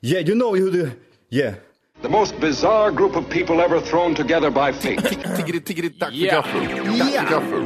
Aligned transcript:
Yeah, 0.00 0.20
you 0.20 0.34
know 0.34 0.54
who 0.54 0.70
the... 0.70 0.92
Yeah. 1.30 1.54
The 2.02 2.08
most 2.08 2.38
bizarre 2.40 2.92
group 2.92 3.16
of 3.16 3.28
people 3.28 3.60
ever 3.60 3.80
thrown 3.80 4.14
together 4.14 4.50
by 4.50 4.72
fate. 4.72 5.00
Tiggeri, 5.36 5.60
tiggeri, 5.60 5.88
dack 5.88 6.12
för 6.12 6.26
gaffel. 6.26 6.60
Dack 6.98 7.12
för 7.12 7.30
gaffel. 7.30 7.64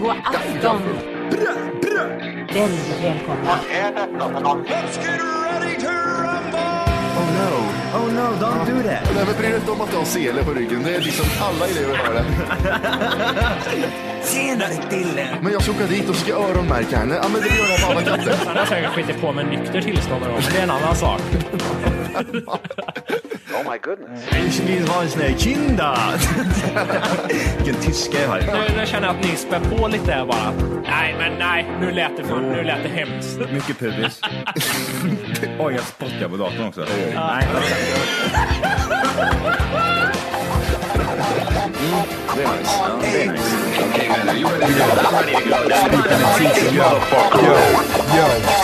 God 0.00 0.16
afton! 0.24 0.82
Väldigt 2.54 3.02
välkomna. 3.02 3.58
Don't 8.40 8.66
do 8.66 8.82
that. 8.88 9.14
Nej 9.14 9.24
men 9.26 9.36
bry 9.36 9.48
dig 9.48 9.56
inte 9.56 9.70
om 9.70 9.80
att 9.80 9.90
du 9.90 9.96
har 9.96 10.04
sele 10.04 10.44
på 10.44 10.50
ryggen. 10.50 10.82
Det 10.82 10.94
är 10.94 11.00
liksom 11.00 11.26
alla 11.40 11.66
elever 11.66 11.96
har 11.96 12.14
det. 12.14 12.24
Tjenare 14.32 14.74
Dille. 14.90 15.28
Men 15.42 15.52
jag 15.52 15.62
ska 15.62 15.72
åka 15.72 15.86
dit 15.86 16.08
och 16.08 16.16
ska 16.16 16.32
öronmärka 16.32 16.98
henne. 16.98 17.14
Ja 17.22 17.28
men 17.28 17.40
det 17.40 17.48
gör 17.48 17.68
jag 17.68 17.80
på 17.80 17.90
alla 17.90 18.02
katter. 18.02 18.34
Han 18.46 18.56
har 18.56 18.66
säkert 18.66 18.90
skitit 18.90 19.20
på 19.20 19.32
med 19.32 19.46
nykter 19.46 19.80
tillstånd 19.80 20.24
det 20.52 20.58
är 20.58 20.62
en 20.62 20.70
annan 20.70 20.96
sak. 20.96 21.20
Ich 24.48 24.60
vill 24.66 24.88
ha 24.88 25.02
en 25.02 25.08
sån 25.08 25.20
här 25.20 25.34
kinda. 25.38 25.98
Vilken 27.56 27.82
tyska 27.82 28.22
jag 28.22 28.28
har. 28.28 28.40
Nu, 28.40 28.76
nu 28.76 28.86
känner 28.86 29.06
jag 29.08 29.16
att 29.16 29.24
ni 29.24 29.36
spär 29.36 29.60
på 29.60 29.88
lite 29.88 30.12
här 30.12 30.26
bara. 30.26 30.52
Nej, 30.88 31.14
men 31.18 31.38
nej, 31.38 31.66
nu 31.80 31.90
lät 31.90 32.16
det, 32.16 32.24
för, 32.24 32.40
nu 32.40 32.62
lät 32.64 32.82
det 32.82 32.88
hemskt. 32.88 33.38
Mycket 33.52 33.78
pubis. 33.78 34.20
Oj, 35.58 35.74
jag 35.74 35.84
spottar 35.84 36.28
på 36.28 36.36
datorn 36.36 36.66
också. 36.68 36.80
Nej. 37.14 37.46
Det 42.36 42.42
är 42.42 42.58
nice. 42.58 42.70
Ja, 42.80 42.98
det 43.12 43.22
är 43.22 43.32
nice. 43.32 44.58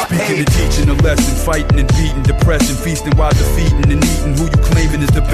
Speaking 0.07 0.39
and 0.39 0.47
teaching 0.49 0.89
a 0.91 0.95
lesson, 1.03 1.35
fighting 1.45 1.81
and 1.81 1.89
beating 1.89 2.23
depression, 2.23 2.77
feasting 2.77 3.17
while 3.17 3.31
defeating 3.31 3.93
and 3.93 4.05
eating 4.05 4.35
who 4.35 4.45
you 4.45 4.64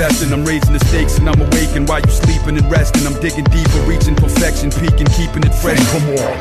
best. 0.00 0.22
And 0.22 0.32
I'm 0.32 0.44
raising 0.44 0.72
the 0.72 0.84
stakes 0.86 1.18
and 1.18 1.28
I'm 1.28 1.40
awaking 1.40 1.84
while 1.86 2.00
you 2.00 2.10
sleeping 2.10 2.56
and 2.56 2.70
resting. 2.70 3.06
I'm 3.06 3.18
digging 3.20 3.44
deeper, 3.44 3.80
reaching 3.92 4.16
perfection, 4.16 4.70
peaking, 4.70 5.08
keeping 5.18 5.44
it 5.44 5.54
fresh. 5.62 5.82
Come 5.92 6.08
on. 6.16 6.36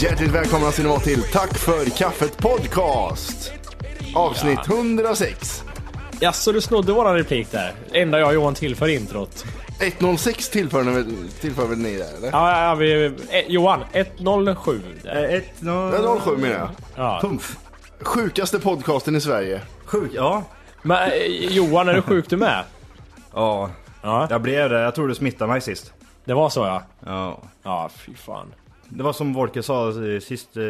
Hjärtligt 0.00 0.30
välkomna 0.30 0.72
ska 0.72 0.82
ni 0.82 0.88
vara 0.88 1.00
till 1.00 1.22
Tack 1.22 1.58
för 1.58 1.84
kaffet 1.84 2.38
podcast. 2.38 3.52
Avsnitt 4.14 4.68
106. 4.68 5.67
Jaså, 6.20 6.52
du 6.52 6.60
snodde 6.60 6.92
våran 6.92 7.14
replik 7.14 7.50
där. 7.50 7.72
Enda 7.92 8.18
jag 8.18 8.28
och 8.28 8.34
Johan 8.34 8.54
tillför 8.54 8.88
introt. 8.88 9.44
106 9.80 10.48
tillför, 10.48 10.82
ni 10.84 11.28
tillför 11.40 11.66
väl 11.66 11.78
ni 11.78 11.96
där 11.96 12.16
eller? 12.16 12.30
Ja, 12.32 12.64
ja 12.68 12.74
vi, 12.74 13.04
eh, 13.06 13.12
Johan, 13.48 13.80
107. 13.92 14.80
där. 15.02 15.24
Eh, 15.24 15.34
Ett, 15.34 15.62
no... 15.62 15.90
Det 15.90 15.96
är 15.96 16.20
07 16.20 16.36
menar 16.36 16.56
jag. 16.56 16.68
Ja. 16.96 17.18
Pumf. 17.22 17.56
Sjukaste 18.00 18.58
podcasten 18.60 19.16
i 19.16 19.20
Sverige. 19.20 19.60
Sjuk, 19.84 20.10
ja. 20.14 20.44
Men 20.82 21.10
eh, 21.12 21.18
Johan, 21.50 21.88
är 21.88 21.94
du 21.94 22.02
sjuk 22.02 22.30
du 22.30 22.36
med? 22.36 22.64
Ja. 23.34 23.70
Ja, 24.02 24.26
Jag 24.30 24.42
blev 24.42 24.70
det. 24.70 24.80
Jag 24.80 24.94
tror 24.94 25.08
du 25.08 25.14
smittade 25.14 25.52
mig 25.52 25.60
sist. 25.60 25.92
det 26.24 26.34
var 26.34 26.48
så 26.50 26.60
ja. 26.60 26.82
Ja. 27.06 27.38
Ja, 27.62 27.90
fy 27.96 28.14
fan. 28.14 28.54
Det 28.88 29.02
var 29.02 29.12
som 29.12 29.32
Volker 29.34 29.62
sa 29.62 29.88
eh, 29.88 30.20
sist, 30.20 30.56
eh, 30.56 30.62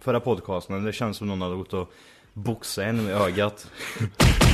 förra 0.00 0.20
podcasten. 0.20 0.84
Det 0.84 0.92
känns 0.92 1.16
som 1.16 1.26
någon 1.28 1.42
hade 1.42 1.56
gått 1.56 1.72
och 1.74 1.92
boxat 2.32 2.84
en 2.84 3.08
i 3.08 3.12
ögat. 3.12 3.66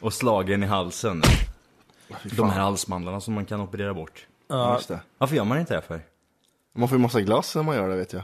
och 0.00 0.12
slagit 0.12 0.54
en 0.54 0.62
i 0.62 0.66
halsen. 0.66 1.22
De 2.36 2.50
här 2.50 2.60
halsmandlarna 2.60 3.20
som 3.20 3.34
man 3.34 3.44
kan 3.46 3.60
operera 3.60 3.94
bort. 3.94 4.26
Ja. 4.48 4.74
Just 4.74 4.88
det. 4.88 5.00
Varför 5.18 5.36
gör 5.36 5.44
man 5.44 5.58
inte 5.58 5.74
det 5.74 5.82
för? 5.82 6.00
Man 6.72 6.88
får 6.88 6.98
ju 6.98 7.02
massa 7.02 7.20
glass 7.20 7.54
när 7.56 7.62
man 7.62 7.76
gör 7.76 7.88
det 7.88 7.96
vet 7.96 8.12
jag. 8.12 8.22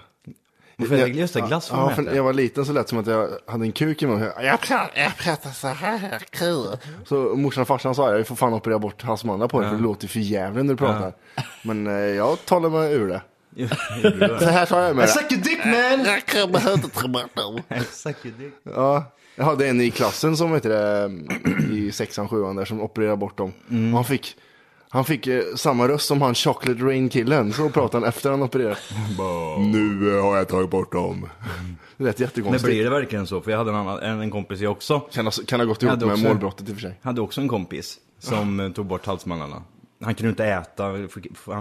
Varför 0.79 0.97
jag, 0.97 1.09
just 1.09 1.35
det, 1.35 1.41
glass 1.41 1.69
får 1.69 1.79
Ja, 1.79 1.85
man 1.85 1.95
för 1.95 2.03
äta. 2.03 2.11
när 2.11 2.17
jag 2.17 2.25
var 2.25 2.33
liten 2.33 2.67
så 2.67 2.73
lät 2.73 2.87
det 2.87 2.91
som 2.91 2.99
att 2.99 3.07
jag 3.07 3.31
hade 3.47 3.65
en 3.65 3.73
kuk 3.73 4.03
i 4.03 4.07
munnen. 4.07 4.33
Jag 4.41 4.61
pratar, 4.61 4.91
jag 4.95 5.17
pratar 5.17 5.51
så 5.51 5.69
här 5.69 6.19
kul. 6.31 6.79
Så 7.07 7.15
morsan 7.17 7.63
och 7.63 7.69
farsan 7.69 7.95
sa 7.95 8.17
jag 8.17 8.27
får 8.27 8.37
fan 8.37 8.55
operera 8.55 8.79
bort 8.79 9.03
halsmandlar 9.03 9.49
på 9.49 9.61
dig 9.61 9.71
för 9.71 9.77
det 9.77 9.83
låter 9.83 10.09
för 10.09 10.21
jävligt 10.21 10.65
när 10.65 10.75
du 10.75 10.79
pratar. 10.79 11.13
Men 11.65 11.87
eh, 11.87 11.93
jag 11.93 12.45
talar 12.45 12.71
mig 12.71 12.93
ur 12.93 13.09
det. 13.09 13.23
Så 14.41 14.45
här 14.51 14.67
sa 14.67 14.83
jag 14.83 14.97
med 14.97 15.05
det. 15.05 15.09
Suck 15.13 15.33
your 15.33 15.43
dick 15.43 15.65
man! 15.65 16.05
Jag 16.05 16.27
kommer 16.27 16.73
inte 16.75 16.89
tillbaka. 17.01 17.41
Suck 17.91 18.25
your 18.27 18.39
dick. 18.39 18.55
Ja, 18.63 19.05
jag 19.37 19.45
hade 19.45 19.69
en 19.69 19.81
i 19.81 19.91
klassen 19.91 20.37
som 20.37 20.53
heter 20.55 20.69
det, 20.71 21.11
i 21.75 21.93
sexan, 21.93 22.29
sjuan 22.29 22.57
där 22.57 22.65
som 22.65 22.81
opererade 22.81 23.17
bort 23.17 23.37
dem. 23.39 23.53
Mm. 23.71 23.95
Han 23.95 24.05
fick, 24.05 24.35
han 24.89 25.05
fick 25.05 25.27
eh, 25.27 25.43
samma 25.57 25.89
röst 25.89 26.07
som 26.07 26.23
han 26.23 26.35
Chocolate 26.35 26.81
Rain-killen. 26.85 27.53
Så 27.53 27.69
pratade 27.71 28.05
han 28.05 28.09
efter 28.09 28.31
han 28.31 28.43
opererade. 28.43 28.77
nu 29.73 30.17
eh, 30.17 30.23
har 30.25 30.37
jag 30.37 30.49
tagit 30.49 30.71
bort 30.71 30.93
dem. 30.93 31.29
Det 31.97 32.05
lät 32.05 32.19
Men 32.19 32.27
jättekonstigt. 32.27 32.65
blir 32.65 32.85
det 32.85 32.91
verkligen 32.91 33.27
så? 33.27 33.41
För 33.41 33.51
jag 33.51 33.59
hade 33.59 33.71
en, 33.71 33.77
annan, 33.77 33.99
en, 33.99 34.21
en 34.21 34.31
kompis 34.31 34.61
jag 34.61 34.73
också. 34.73 35.01
Kan 35.01 35.27
ha, 35.27 35.33
kan 35.47 35.61
ha 35.61 35.65
gått 35.67 35.83
ihop 35.83 35.91
hade 35.91 36.07
med 36.07 36.13
också- 36.15 36.25
målbrottet 36.29 36.69
i 36.69 36.73
och 36.73 36.77
för 36.77 36.83
sig. 36.83 36.99
Hade 37.03 37.21
också 37.21 37.41
en 37.41 37.49
kompis 37.49 37.99
som 38.19 38.61
eh, 38.61 38.71
tog 38.73 38.87
bort 38.87 39.07
halsmandlarna. 39.07 39.63
Han 40.03 40.15
kunde 40.15 40.31
inte 40.31 40.45
äta, 40.45 40.85
han 40.85 41.09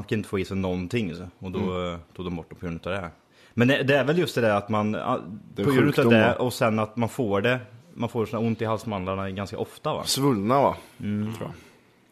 kunde 0.04 0.16
inte 0.16 0.30
få 0.30 0.40
i 0.40 0.46
sig 0.46 0.58
någonting. 0.58 1.16
Så. 1.16 1.28
Och 1.40 1.52
då 1.52 1.60
Mm. 1.60 1.94
eh, 1.94 2.00
tog 2.16 2.26
de 2.26 2.36
bort 2.36 2.46
det 2.50 2.56
på 2.56 2.66
grund 2.66 2.88
av 2.88 2.94
det. 2.94 3.10
Men 3.58 3.68
det, 3.68 3.84
det 3.84 3.98
är 3.98 4.04
väl 4.04 4.18
just 4.18 4.36
det 4.36 4.42
där 4.42 4.50
att 4.56 4.70
man, 4.70 4.92
Det 4.92 5.64
på 5.64 5.72
grund 5.72 6.00
av 6.00 6.10
det 6.10 6.36
och 6.36 6.54
sen 6.54 6.80
att 6.80 6.96
man 6.96 7.10
får 7.10 7.42
det, 7.42 7.60
man 7.94 8.10
får 8.10 8.26
såna 8.26 8.48
ont 8.48 8.62
i 8.62 8.66
halsmandlarna 8.66 9.32
ganska 9.32 9.58
ofta 9.58 9.94
va? 9.94 10.04
Svullna 10.06 10.62
va? 10.62 10.76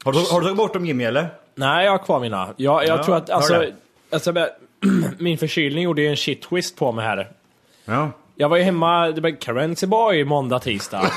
Har 0.03 0.11
du, 0.13 0.19
har 0.19 0.39
du 0.39 0.45
tagit 0.45 0.57
bort 0.57 0.73
dem 0.73 0.85
Jimmy 0.85 1.03
eller? 1.03 1.29
Nej, 1.55 1.85
jag 1.85 1.91
har 1.91 1.97
kvar 1.97 2.19
mina. 2.19 2.53
Jag, 2.57 2.87
jag 2.87 2.99
Ja, 2.99 3.03
tror 3.03 3.15
att, 3.15 3.29
alltså, 3.29 3.53
det. 3.53 3.73
alltså 4.11 4.33
min 5.19 5.37
förkylning 5.37 5.83
gjorde 5.83 6.01
ju 6.01 6.07
en 6.07 6.17
shit 6.17 6.41
twist 6.41 6.77
på 6.77 6.91
mig 6.91 7.05
här. 7.05 7.31
Ja. 7.85 8.11
Jag 8.35 8.49
var 8.49 8.57
ju 8.57 8.63
hemma, 8.63 9.11
det 9.11 9.21
var 9.21 9.41
Currency 9.41 9.87
Boy 9.87 10.25
måndag, 10.25 10.59
tisdag. 10.59 11.01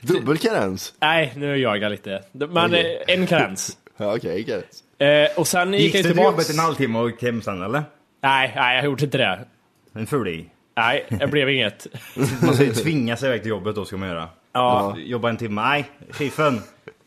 Dubbelkarens? 0.00 0.94
Nej, 1.00 1.32
nu 1.36 1.56
ljög 1.56 1.82
jag 1.82 1.90
lite. 1.90 2.22
Men 2.32 2.74
eh, 2.74 2.84
en 3.06 3.26
karens. 3.26 3.78
Okej, 3.96 4.42
okay, 4.42 4.62
Eh, 4.98 5.28
och 5.36 5.46
sen 5.46 5.72
gick, 5.72 5.82
Gick 5.82 5.94
jag 5.94 6.04
du 6.04 6.08
till 6.08 6.22
jobbet 6.22 6.50
en 6.50 6.58
halvtimme 6.58 6.98
och 6.98 7.10
gick 7.10 7.22
hem 7.22 7.42
sen 7.42 7.62
eller? 7.62 7.82
Nej, 8.20 8.52
nej, 8.56 8.76
jag 8.76 8.84
gjorde 8.84 9.04
inte 9.04 9.18
det. 9.18 9.44
En 9.92 10.06
fuling. 10.06 10.50
Nej, 10.76 11.06
det 11.08 11.26
blev 11.26 11.50
inget. 11.50 11.86
Man 12.42 12.54
ska 12.54 12.64
ju 12.64 12.72
tvinga 12.72 13.16
sig 13.16 13.28
iväg 13.28 13.42
till 13.42 13.50
jobbet 13.50 13.74
då 13.74 13.84
ska 13.84 13.96
man 13.96 14.08
göra. 14.08 14.28
Ja. 14.52 14.96
Jobba 14.98 15.28
en 15.28 15.36
timme, 15.36 15.62
nej, 15.62 15.84
chefen, 16.10 16.60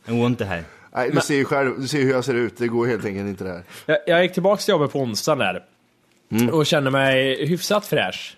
jag 0.06 0.18
går 0.18 0.28
inte 0.28 0.46
här. 0.46 0.64
Nej, 0.96 1.12
du 1.12 1.22
ser 1.22 1.36
ju 1.36 1.46
själv, 1.46 1.82
du 1.82 1.88
ser 1.88 2.02
hur 2.02 2.12
jag 2.12 2.26
ser 2.26 2.34
ut. 2.34 2.58
Det 2.58 2.68
går 2.68 2.88
helt 2.88 3.06
enkelt 3.06 3.28
inte 3.28 3.44
det 3.44 3.50
här. 3.50 3.64
Jag, 3.86 3.98
jag 4.08 4.24
gick 4.24 4.34
tillbaks 4.34 4.66
till 4.66 4.72
jobbet 4.72 4.92
på 4.92 5.00
onsdagen 5.00 5.40
där. 5.40 5.64
Mm. 6.32 6.50
Och 6.50 6.66
kände 6.66 6.92
mig 6.92 7.46
hyfsat 7.46 7.86
fräsch. 7.86 8.38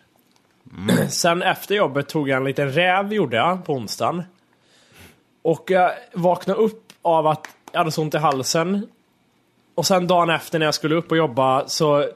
Sen 1.10 1.42
efter 1.42 1.76
jobbet 1.76 2.08
tog 2.08 2.30
jag 2.30 2.38
en 2.38 2.44
liten 2.44 2.72
räv, 2.72 3.14
gjorde 3.14 3.38
jag, 3.38 3.66
på 3.66 3.74
onsdagen. 3.74 4.24
Och 5.42 5.72
jag 5.72 5.92
vaknade 6.14 6.60
upp 6.60 6.94
av 7.02 7.28
att 7.28 7.48
jag 7.72 7.80
hade 7.80 7.92
så 7.92 8.02
ont 8.02 8.14
i 8.14 8.18
halsen. 8.18 8.88
Och 9.76 9.86
sen 9.86 10.08
dagen 10.08 10.30
efter 10.30 10.60
när 10.60 10.66
jag 10.66 10.76
skulle 10.76 10.96
upp 10.96 11.12
och 11.12 11.18
jobba 11.18 11.68
så... 11.68 12.10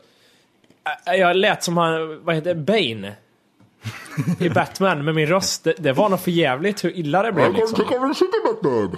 äh, 1.06 1.16
Jag 1.16 1.36
lät 1.36 1.64
som 1.64 1.78
han, 1.78 2.26
vad 2.26 2.36
heter 2.36 2.56
det, 2.56 2.62
Bane? 2.62 3.16
i 4.40 4.50
Batman 4.50 5.06
med 5.06 5.16
min 5.16 5.28
röst. 5.28 5.64
Det, 5.64 5.74
det 5.78 5.94
var 5.94 6.10
nog 6.10 6.20
för 6.20 6.32
jävligt 6.32 6.84
hur 6.84 6.98
illa 6.98 7.24
det 7.24 7.32
blev 7.32 7.54
liksom. 7.54 7.86
kommer 7.86 8.14
sitta 8.14 8.38
Batman. 8.46 8.98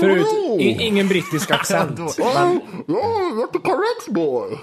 Förut, 0.00 0.26
i, 0.60 0.86
ingen 0.86 1.08
brittisk 1.08 1.50
accent. 1.50 1.98
Men, 1.98 2.60
the 3.52 3.58
correct 3.58 4.08
boy. 4.08 4.58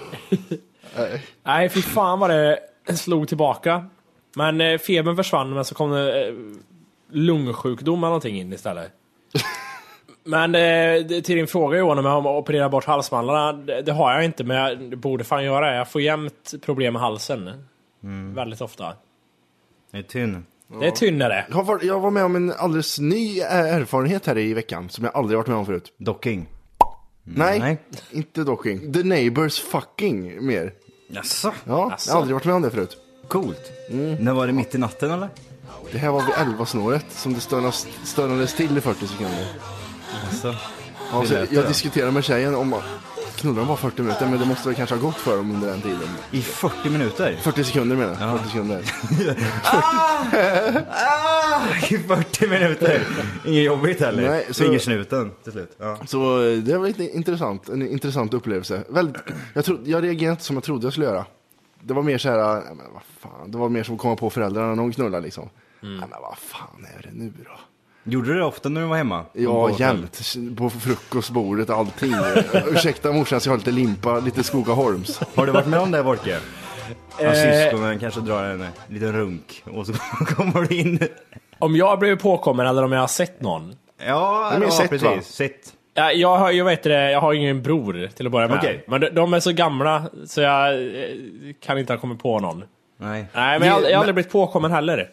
nej, 1.42 1.68
fy 1.68 1.82
fan 1.82 2.18
vad 2.18 2.30
det 2.30 2.58
slog 2.96 3.28
tillbaka. 3.28 3.86
Men 4.34 4.60
eh, 4.60 4.78
febern 4.78 5.16
försvann, 5.16 5.54
men 5.54 5.64
så 5.64 5.74
kom 5.74 5.90
det 5.90 6.28
eh, 6.28 6.34
lungsjukdom 7.10 7.98
eller 7.98 8.06
någonting 8.06 8.40
in 8.40 8.52
istället. 8.52 8.92
Men 10.28 10.54
eh, 10.54 11.20
till 11.22 11.36
din 11.36 11.46
fråga 11.46 11.78
Johan 11.78 11.98
om 11.98 12.04
jag 12.04 12.20
har 12.20 12.38
opererat 12.38 12.70
bort 12.70 12.84
halsmandlarna, 12.84 13.52
det, 13.52 13.82
det 13.82 13.92
har 13.92 14.12
jag 14.12 14.24
inte, 14.24 14.44
men 14.44 14.56
jag 14.56 14.98
borde 14.98 15.24
fan 15.24 15.44
göra 15.44 15.70
det. 15.70 15.76
Jag 15.76 15.90
får 15.90 16.00
jämt 16.00 16.54
problem 16.62 16.92
med 16.92 17.02
halsen. 17.02 17.50
Väldigt 18.34 18.60
ofta. 18.60 18.92
Det 19.90 19.98
är 19.98 20.02
tynn. 20.02 20.46
Det 20.80 20.86
är 20.86 20.90
tynnare. 20.90 21.46
Jag 21.50 21.64
var, 21.64 21.80
jag 21.82 22.00
var 22.00 22.10
med 22.10 22.24
om 22.24 22.36
en 22.36 22.52
alldeles 22.52 22.98
ny 22.98 23.40
eh, 23.40 23.74
erfarenhet 23.74 24.26
här 24.26 24.38
i 24.38 24.54
veckan 24.54 24.88
som 24.88 25.04
jag 25.04 25.16
aldrig 25.16 25.36
varit 25.36 25.48
med 25.48 25.56
om 25.56 25.66
förut. 25.66 25.92
Docking. 25.96 26.48
Nej, 27.24 27.58
nej. 27.58 27.78
inte 28.10 28.44
docking. 28.44 28.92
The 28.92 29.02
neighbors 29.02 29.60
fucking 29.60 30.46
mer. 30.46 30.72
Jaså? 31.08 31.52
Ja, 31.64 31.96
jag 32.06 32.12
har 32.12 32.20
aldrig 32.20 32.34
varit 32.34 32.44
med 32.44 32.54
om 32.54 32.62
det 32.62 32.70
förut. 32.70 32.96
Coolt. 33.28 33.72
När 34.20 34.32
var 34.32 34.46
det 34.46 34.52
mitt 34.52 34.74
i 34.74 34.78
natten 34.78 35.10
eller? 35.10 35.28
Det 35.92 35.98
här 35.98 36.10
var 36.10 36.20
vid 36.20 36.34
11 36.48 36.66
snåret 36.66 37.06
som 37.08 37.34
det 37.34 37.40
stönades, 37.40 37.86
stönades 38.04 38.56
till 38.56 38.78
i 38.78 38.80
40 38.80 39.06
sekunder. 39.06 39.46
Jaså? 40.30 40.54
Ja, 41.12 41.24
så 41.26 41.34
jag, 41.50 41.68
diskuterade 41.68 42.12
med 42.12 42.24
tjejen 42.24 42.54
om 42.54 42.74
knullar 43.36 43.64
bara 43.64 43.76
40 43.76 44.02
minuter, 44.02 44.28
men 44.28 44.38
det 44.38 44.46
måste 44.46 44.68
väl 44.68 44.76
kanske 44.76 44.94
ha 44.94 45.02
gått 45.02 45.16
för 45.16 45.36
dem 45.36 45.50
under 45.54 45.68
den 45.68 45.80
tiden. 45.80 46.08
I 46.30 46.42
40 46.42 46.90
minuter? 46.90 47.36
40 47.42 47.64
sekunder 47.64 47.96
menar 47.96 48.16
jag. 48.20 48.38
40 48.38 48.44
sekunder. 48.50 48.78
I 51.90 51.98
40 51.98 52.48
minuter! 52.48 53.02
Inget 53.46 53.64
jobbigt 53.64 54.00
heller. 54.00 54.30
Nej, 54.30 54.46
så- 54.50 54.64
Fingersnuten 54.64 55.30
till 55.42 55.52
slut. 55.52 55.76
Ja. 55.78 55.98
Så 56.06 56.46
eh, 56.48 56.58
det 56.58 56.78
var 56.78 56.86
lite 56.86 57.04
intressant, 57.16 57.68
en 57.68 57.88
intressant 57.88 58.34
upplevelse. 58.34 58.82
Väldigt, 58.88 59.22
jag, 59.54 59.64
tro, 59.64 59.78
jag 59.84 60.04
reagerade 60.04 60.30
inte 60.32 60.44
som 60.44 60.56
jag 60.56 60.64
trodde 60.64 60.86
jag 60.86 60.92
skulle 60.92 61.06
göra. 61.06 61.26
Det 61.82 61.94
var 61.94 62.02
mer 62.02 62.18
så 62.18 62.28
här, 62.28 62.54
nej, 62.54 62.62
men 62.74 62.86
vad 62.92 63.02
fan, 63.20 63.50
det 63.50 63.58
var 63.58 63.68
mer 63.68 63.82
som 63.82 63.94
att 63.94 64.00
komma 64.00 64.16
på 64.16 64.30
föräldrarna 64.30 64.68
när 64.68 64.76
de 64.76 64.92
knullar 64.92 65.20
liksom. 65.20 65.48
Nej, 65.80 65.98
men 65.98 66.08
vad 66.22 66.38
fan 66.38 66.86
är 66.98 67.02
det 67.02 67.10
nu 67.12 67.32
då? 67.44 67.50
Gjorde 68.08 68.28
du 68.32 68.38
det 68.38 68.44
ofta 68.44 68.68
när 68.68 68.80
du 68.80 68.86
var 68.86 68.96
hemma? 68.96 69.24
Ja, 69.32 69.70
jämt. 69.78 70.34
På 70.56 70.70
frukostbordet, 70.70 71.70
allting. 71.70 72.12
Ursäkta 72.72 73.12
morsan, 73.12 73.40
så 73.40 73.48
jag 73.48 73.52
har 73.52 73.58
lite 73.58 73.70
limpa, 73.70 74.20
lite 74.20 74.42
Skogaholms. 74.44 75.20
Har 75.34 75.46
du 75.46 75.52
varit 75.52 75.66
med 75.66 75.80
om 75.80 75.90
det 75.90 76.02
Volke? 76.02 76.38
Eh. 77.18 77.30
Att 77.30 77.36
syskonen 77.36 77.98
kanske 77.98 78.20
drar 78.20 78.44
en 78.44 78.66
liten 78.88 79.12
runk 79.12 79.62
och 79.72 79.86
så 79.86 79.92
kommer 80.26 80.66
du 80.68 80.76
in. 80.76 80.98
Om 81.58 81.76
jag 81.76 81.98
blev 81.98 82.18
påkommen 82.18 82.66
eller 82.66 82.84
om 82.84 82.92
jag 82.92 83.00
har 83.00 83.06
sett 83.08 83.40
någon. 83.40 83.74
Ja, 84.06 84.52
ja 84.62 84.70
sett, 84.70 84.90
precis. 84.90 85.06
va? 85.08 85.20
Sett. 85.22 85.72
Ja, 85.94 86.12
jag, 86.12 86.36
har, 86.38 86.50
jag 86.50 86.64
vet 86.64 86.82
det, 86.82 87.10
jag 87.10 87.20
har 87.20 87.32
ingen 87.32 87.62
bror 87.62 88.08
till 88.16 88.26
att 88.26 88.32
börja 88.32 88.48
med. 88.48 88.58
Okej. 88.58 88.84
Men 88.88 89.00
de, 89.00 89.10
de 89.10 89.34
är 89.34 89.40
så 89.40 89.52
gamla 89.52 90.02
så 90.26 90.40
jag 90.40 90.74
eh, 90.74 90.82
kan 91.60 91.78
inte 91.78 91.92
ha 91.92 92.00
kommit 92.00 92.22
på 92.22 92.38
någon. 92.40 92.64
Nej. 93.00 93.24
Nej, 93.34 93.58
men 93.58 93.68
jag, 93.68 93.74
har 93.74 93.76
aldrig- 93.78 93.92
jag 93.92 93.96
har 93.98 94.02
aldrig 94.02 94.14
blivit 94.14 94.32
påkommen 94.32 94.70
heller. 94.72 95.10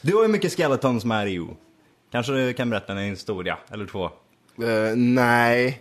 Du 0.00 0.14
har 0.14 0.22
ju 0.22 0.28
mycket 0.28 0.56
skeletons 0.56 1.04
med 1.04 1.26
dig, 1.26 1.34
Jo. 1.34 1.56
Kanske 2.14 2.32
du 2.32 2.52
kan 2.52 2.70
berätta 2.70 2.92
en 2.92 2.98
historia, 2.98 3.58
eller 3.70 3.86
två? 3.86 4.04
Eh, 4.04 4.96
nej. 4.96 5.80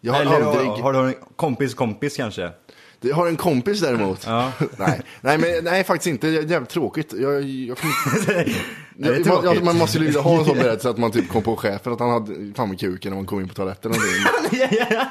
Jag 0.00 0.12
har 0.12 0.20
eller 0.20 0.32
aldrig... 0.32 0.66
har, 0.66 0.82
har 0.82 0.92
du 0.92 0.98
en 0.98 1.14
kompis 1.36 1.74
kompis 1.74 2.16
kanske? 2.16 2.50
Jag 3.00 3.16
har 3.16 3.26
en 3.26 3.36
kompis 3.36 3.80
däremot. 3.80 4.26
Ja. 4.26 4.52
nej. 4.78 5.00
nej, 5.20 5.38
men 5.38 5.64
nej 5.64 5.84
faktiskt 5.84 6.06
inte. 6.06 6.26
Det 6.26 6.38
är 6.38 6.42
jävligt 6.42 6.70
tråkigt. 6.70 7.12
Jag, 7.12 7.42
jag, 7.42 7.76
det 8.96 9.26
jag, 9.44 9.64
man, 9.64 9.78
måste 9.78 9.98
ju 9.98 10.04
vilja 10.04 10.20
ha 10.20 10.38
en 10.38 10.44
sån 10.44 10.58
berättelse 10.58 10.90
att 10.90 10.98
man 10.98 11.10
typ 11.10 11.28
kom 11.28 11.42
på 11.42 11.56
chefen 11.56 11.92
att 11.92 12.00
han 12.00 12.10
hade 12.10 12.54
fan 12.54 12.68
med 12.68 12.80
kuken 12.80 13.10
när 13.10 13.16
man 13.16 13.26
kom 13.26 13.40
in 13.40 13.48
på 13.48 13.54
toaletten. 13.54 13.92
Det. 13.92 15.08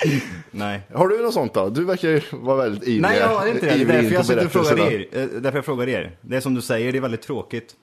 Nej. 0.50 0.80
har 0.94 1.08
du 1.08 1.22
något 1.22 1.34
sånt 1.34 1.54
då? 1.54 1.68
Du 1.68 1.84
verkar 1.84 2.36
vara 2.44 2.56
väldigt 2.56 2.88
ivrig. 2.88 3.02
Nej, 3.02 3.18
jag 3.18 3.28
har 3.28 3.46
inte 3.46 3.66
det. 3.76 3.84
Därför 3.84 4.34
jag, 4.34 4.52
frågar 4.52 4.92
er. 4.92 5.06
Eh, 5.12 5.26
därför 5.26 5.58
jag 5.58 5.64
frågar 5.64 5.88
er. 5.88 6.16
Det 6.20 6.36
är 6.36 6.40
som 6.40 6.54
du 6.54 6.62
säger, 6.62 6.92
det 6.92 6.98
är 6.98 7.02
väldigt 7.02 7.22
tråkigt. 7.22 7.74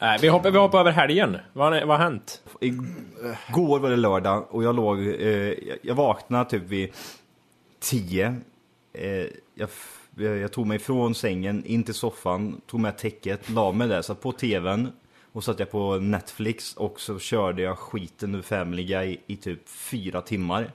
Nej, 0.00 0.18
vi 0.22 0.28
hoppar, 0.28 0.50
vi 0.50 0.58
hoppar 0.58 0.80
över 0.80 0.90
helgen. 0.92 1.36
Vad, 1.52 1.72
har- 1.72 1.84
vad 1.86 1.96
har 1.98 2.04
hänt? 2.04 2.42
Igår 2.60 3.78
var 3.78 3.90
det 3.90 3.96
lördag 3.96 4.46
och 4.50 4.64
jag 4.64 4.76
låg, 4.76 4.98
eh, 4.98 5.54
jag- 5.82 5.94
vaknade 5.94 6.50
typ 6.50 6.62
vid 6.62 6.88
tio. 7.80 8.36
Eh, 8.92 9.06
jag, 9.14 9.28
f- 9.64 10.08
jag 10.16 10.36
jag 10.36 10.52
tog 10.52 10.66
mig 10.66 10.78
från 10.78 11.14
sängen 11.14 11.64
in 11.66 11.82
till 11.84 11.94
soffan, 11.94 12.60
tog 12.66 12.80
med 12.80 12.98
täcket, 12.98 13.50
la 13.50 13.72
mig 13.72 13.88
där, 13.88 14.02
satt 14.02 14.20
på 14.20 14.32
tvn 14.32 14.88
och 15.32 15.44
satt 15.44 15.58
jag 15.58 15.70
på 15.70 15.96
Netflix 15.96 16.74
och 16.76 17.00
så 17.00 17.18
körde 17.18 17.62
jag 17.62 17.78
skiten 17.78 18.34
ur 18.34 18.42
Family 18.42 18.84
Guy 18.84 19.16
i 19.26 19.36
typ 19.36 19.68
fyra 19.68 20.20
timmar. 20.22 20.72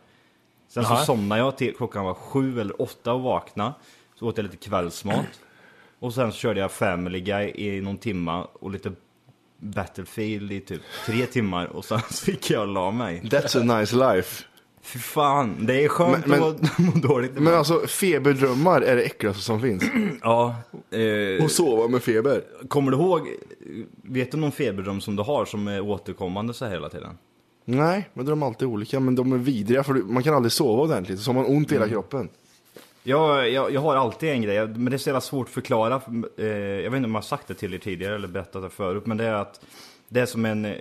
Sen 0.68 0.84
Jaha. 0.84 0.98
så 0.98 1.06
somnade 1.06 1.42
jag 1.42 1.58
till 1.58 1.76
klockan 1.76 2.06
var 2.06 2.14
sju 2.14 2.60
eller 2.62 2.82
åtta 2.82 3.14
och 3.14 3.22
vaknade. 3.22 3.74
Så 4.16 4.28
åt 4.28 4.38
jag 4.38 4.44
lite 4.44 4.58
kvällsmat. 4.70 5.26
Och 6.00 6.14
sen 6.14 6.32
så 6.32 6.38
körde 6.38 6.60
jag 6.60 6.72
Family 6.72 7.20
Guy 7.22 7.52
i 7.56 7.82
någon 7.82 7.98
timma 7.98 8.44
och 8.44 8.72
lite 8.72 8.92
Battlefield 9.66 10.52
i 10.52 10.60
typ 10.60 10.82
tre 11.06 11.26
timmar 11.26 11.66
och 11.66 11.86
sen 11.86 12.00
så 12.10 12.26
fick 12.26 12.50
jag 12.50 12.70
la 12.70 12.92
mig. 12.92 13.22
That's 13.24 13.72
a 13.74 13.80
nice 13.80 13.96
life. 13.96 14.44
Fy 14.82 15.00
fan, 15.00 15.66
det 15.66 15.84
är 15.86 15.88
skönt 15.90 16.26
Men- 16.26 16.44
att 16.44 16.80
må- 16.80 16.92
dåligt 17.08 17.34
Men 17.34 17.54
alltså 17.54 17.88
feberdrömmar 17.88 18.82
är 18.82 18.96
det 18.96 19.02
äckligaste 19.04 19.42
som 19.44 19.62
finns. 19.62 19.84
Ja, 20.22 20.56
eh, 20.92 21.44
Och 21.44 21.52
sova 21.52 21.88
med 21.88 22.04
feber. 22.04 22.44
kommer 22.68 22.92
du 22.92 22.98
ihåg, 22.98 23.28
vet 24.04 24.32
du 24.32 24.38
någon 24.38 24.52
feberdröm 24.52 25.02
som 25.02 25.16
du 25.16 25.24
har 25.24 25.46
som 25.46 25.68
är 25.68 25.82
återkommande 25.82 26.54
så 26.54 26.66
här 26.66 26.72
hela 26.72 26.90
tiden? 26.90 27.18
Nej, 27.66 28.10
men 28.14 28.26
de 28.26 28.42
är 28.42 28.46
alltid 28.46 28.68
olika. 28.68 29.00
Men 29.00 29.16
de 29.16 29.34
är 29.34 29.38
vidriga 29.38 29.84
för 29.84 29.94
man 29.94 30.24
kan 30.24 30.34
aldrig 30.34 30.52
sova 30.52 30.84
ordentligt. 30.84 31.20
Så 31.20 31.30
har 31.34 31.36
man 31.42 31.46
ont 31.46 31.72
i 31.72 31.76
Mm. 31.76 31.82
hela 31.90 31.90
kroppen. 32.02 32.30
Jag, 33.08 33.50
jag, 33.50 33.74
jag 33.74 33.82
har 33.82 33.96
alltid 33.96 34.30
en 34.30 34.42
grej, 34.42 34.68
men 34.68 34.86
det 34.86 34.96
är 34.96 34.98
så 34.98 35.10
jävla 35.10 35.22
svårt 35.22 35.48
att 35.48 35.54
förklara. 35.54 36.02
Eh, 36.38 36.46
jag 36.48 36.92
vet 36.92 36.98
inte 36.98 37.06
om 37.06 37.12
jag 37.12 37.18
har 37.18 37.22
sagt 37.22 37.48
det 37.48 37.54
till 37.54 37.74
er 37.74 37.78
tidigare 37.78 38.16
eller 38.16 38.28
berättat 38.28 38.62
det 38.62 38.70
förut, 38.70 39.06
men 39.06 39.18
det 39.18 39.26
är 39.26 39.34
att 39.34 39.66
det 40.10 40.20
är 40.20 40.26
som 40.26 40.46
en, 40.46 40.66
eh, 40.66 40.72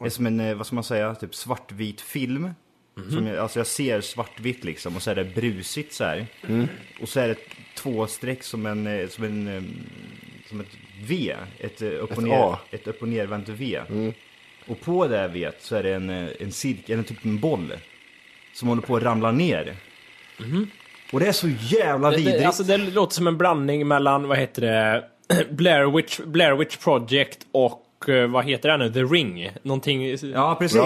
det 0.00 0.06
är 0.06 0.10
som 0.10 0.26
en, 0.26 0.40
eh, 0.40 0.54
vad 0.56 0.66
ska 0.66 0.74
man 0.74 0.84
säga, 0.84 1.14
typ 1.14 1.34
svartvit 1.34 2.00
film. 2.00 2.50
Som 3.10 3.26
jag, 3.26 3.36
alltså 3.36 3.60
jag 3.60 3.66
ser 3.66 4.00
svartvitt 4.00 4.64
liksom 4.64 4.96
och 4.96 5.02
så 5.02 5.10
är 5.10 5.14
det 5.14 5.24
brusigt 5.24 5.92
så 5.92 6.04
här. 6.04 6.26
Och 7.02 7.08
så 7.08 7.20
är 7.20 7.28
det 7.28 7.38
två 7.76 8.06
streck 8.06 8.42
som 8.42 8.66
en, 8.66 9.08
som 9.08 9.24
en, 9.24 9.64
som 10.48 10.60
ett 10.60 10.76
V, 11.02 11.34
ett, 11.58 11.82
upp 11.82 12.10
och 12.10 12.18
Ett 12.18 12.24
ner, 12.24 12.52
A. 12.52 12.58
ett 12.70 12.86
upp 12.86 13.02
och 13.02 13.08
nervänt 13.08 13.48
V. 13.48 13.80
Och 14.66 14.80
på 14.80 15.06
det 15.06 15.18
här 15.18 15.28
V 15.28 15.50
så 15.58 15.76
är 15.76 15.82
det 15.82 15.94
en, 15.94 16.10
en 16.10 16.52
cirkel, 16.52 16.98
en 16.98 17.04
typ 17.04 17.24
en 17.24 17.40
boll. 17.40 17.72
Som 18.52 18.68
håller 18.68 18.82
på 18.82 18.96
att 18.96 19.02
ramla 19.02 19.32
ner. 19.32 19.76
Och 21.12 21.20
det 21.20 21.26
är 21.26 21.32
så 21.32 21.48
jävla 21.48 22.10
Det, 22.10 22.16
vidrigt. 22.16 22.38
det, 22.38 22.44
alltså, 22.46 22.62
det 22.62 22.76
låter 22.76 23.14
som 23.14 23.26
en 23.26 23.38
blandning 23.38 23.88
mellan, 23.88 24.28
vad 24.28 24.38
heter 24.38 24.62
det, 24.62 25.04
Blair 25.50 25.96
Witch, 25.96 26.20
Blair 26.20 26.54
Witch 26.54 26.76
Project 26.76 27.38
och 27.52 28.08
eh, 28.08 28.30
vad 28.30 28.44
heter 28.44 28.68
det 28.68 28.76
nu? 28.76 28.92
The 28.92 29.02
Ring? 29.02 29.50
Någonting... 29.62 30.16
Ja, 30.34 30.56
precis. 30.58 30.80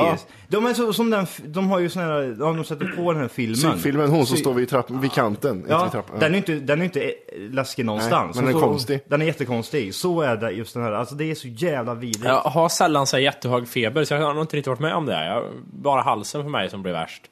De, 0.48 0.66
är 0.66 0.74
så, 0.74 0.92
som 0.92 1.10
den, 1.10 1.26
de 1.46 1.70
har 1.70 1.78
ju 1.78 1.88
såna 1.88 2.04
här, 2.06 2.36
de 2.38 2.64
sätter 2.64 2.86
på 2.96 3.12
den 3.12 3.20
här 3.22 3.28
filmen. 3.28 3.56
Syfilmen, 3.56 4.10
hon 4.10 4.26
som 4.26 4.36
Sy- 4.36 4.40
står 4.42 4.54
vid, 4.54 4.68
trapp, 4.68 4.90
vid 4.90 5.12
kanten. 5.12 5.56
inte 5.56 5.70
Ja, 5.72 5.82
vid 5.82 5.92
trappan. 5.92 6.18
den 6.20 6.32
är 6.34 6.38
inte, 6.38 6.52
den 6.54 6.80
är 6.80 6.84
inte 6.84 7.02
eh, 7.02 7.12
läskig 7.50 7.84
någonstans. 7.84 8.36
men 8.36 8.44
den 8.44 8.54
är 8.54 8.60
Så- 8.60 8.66
konstig. 8.66 9.00
Den 9.08 9.22
är 9.22 9.26
jättekonstig. 9.26 9.94
Så 9.94 10.20
är 10.20 10.36
det 10.36 10.50
just 10.50 10.74
den 10.74 10.82
här, 10.82 10.92
alltså 10.92 11.14
det 11.14 11.30
är 11.30 11.34
så 11.34 11.48
jävla 11.48 11.94
vidrigt. 11.94 12.24
Jag 12.24 12.40
har 12.40 12.68
sällan 12.68 13.06
så 13.06 13.16
här 13.16 13.22
jättehög 13.22 13.68
feber, 13.68 14.04
så 14.04 14.14
jag 14.14 14.20
har 14.20 14.34
nog 14.34 14.42
inte 14.42 14.56
riktigt 14.56 14.68
varit 14.68 14.80
med 14.80 14.94
om 14.94 15.06
det. 15.06 15.26
Jag, 15.26 15.44
bara 15.72 16.02
halsen 16.02 16.42
för 16.42 16.50
mig 16.50 16.70
som 16.70 16.82
blev 16.82 16.94
värst. 16.94 17.22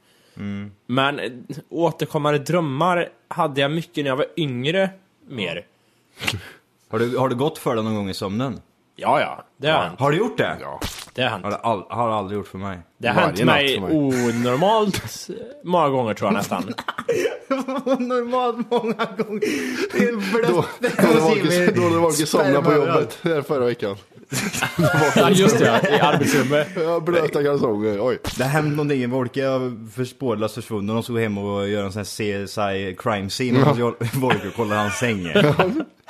Men 0.86 1.18
eh, 1.18 1.30
återkommande 1.68 2.38
drömmar 2.38 3.08
hade 3.28 3.60
jag 3.60 3.70
mycket 3.70 4.04
när 4.04 4.10
jag 4.10 4.16
var 4.16 4.26
yngre, 4.36 4.90
mer. 5.28 5.66
Har, 6.90 6.98
du, 6.98 7.16
har 7.18 7.28
du 7.28 7.34
gått 7.34 7.58
för 7.58 7.76
det 7.76 7.82
någon 7.82 7.94
gång 7.94 8.10
i 8.10 8.14
sömnen? 8.14 8.60
Ja, 8.96 9.20
ja, 9.20 9.44
det 9.56 9.68
har 9.68 9.82
hänt. 9.82 10.00
Har 10.00 10.10
du 10.10 10.18
gjort 10.18 10.38
det? 10.38 10.56
Ja. 10.60 10.80
Det 11.14 11.22
har 11.22 11.30
hänt. 11.30 11.44
Har 11.44 11.50
det 11.50 11.56
all, 11.56 11.84
har 11.88 12.10
aldrig 12.10 12.38
gjort 12.38 12.48
för 12.48 12.58
mig. 12.58 12.78
Det 12.98 13.08
har 13.08 13.14
hänt 13.14 13.40
Varje 13.40 13.44
natt 13.44 13.54
mig 13.54 13.80
mig. 13.80 13.92
onormalt 13.96 15.28
många 15.64 15.88
gånger 15.88 16.14
tror 16.14 16.28
jag 16.28 16.34
nästan. 16.38 16.74
Normalt 17.98 18.70
många 18.70 19.04
gånger. 19.18 19.40
Det 19.92 20.04
är 20.04 20.32
blött. 20.32 21.74
då 21.76 21.82
hade 21.82 21.98
Wolke 21.98 22.26
somnat 22.26 22.64
på 22.64 22.72
jobbet 22.72 23.18
här 23.22 23.42
förra 23.42 23.64
veckan. 23.64 23.96
Ja, 25.16 25.30
just 25.30 25.58
det, 25.58 25.64
i 25.90 26.00
arbetsrummet. 26.00 26.68
Ja, 26.76 27.00
blöta 27.00 27.42
kalsonger, 27.42 27.98
oj. 28.00 28.18
Det 28.36 28.42
har 28.42 28.50
hänt 28.50 28.70
någonting, 28.70 29.10
Wolke 29.10 29.46
har 29.46 29.90
för 29.90 30.04
spårlöst 30.04 30.54
försvunnen 30.54 30.96
och 30.96 31.04
så 31.04 31.12
går 31.12 31.20
hem 31.20 31.38
och 31.38 31.68
gör 31.68 31.84
en 31.84 31.92
sån 31.92 31.98
här 31.98 32.46
CSI 32.46 32.96
crime 32.98 33.28
scene 33.28 33.70
och 33.70 33.76
så 33.76 33.94
Wolke 34.20 34.50
kollar 34.56 34.76
hans 34.76 34.98
säng. 34.98 35.32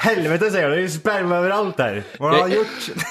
Helvete 0.03 0.51
säger 0.51 0.63
jag, 0.63 0.73
det 0.73 0.77
är 0.77 0.83
ju 0.83 0.89
sperma 0.89 1.37
överallt 1.37 1.77
där. 1.77 2.03
Vad 2.19 2.33
har 2.33 2.41
han 2.41 2.53
gjort? 2.53 2.67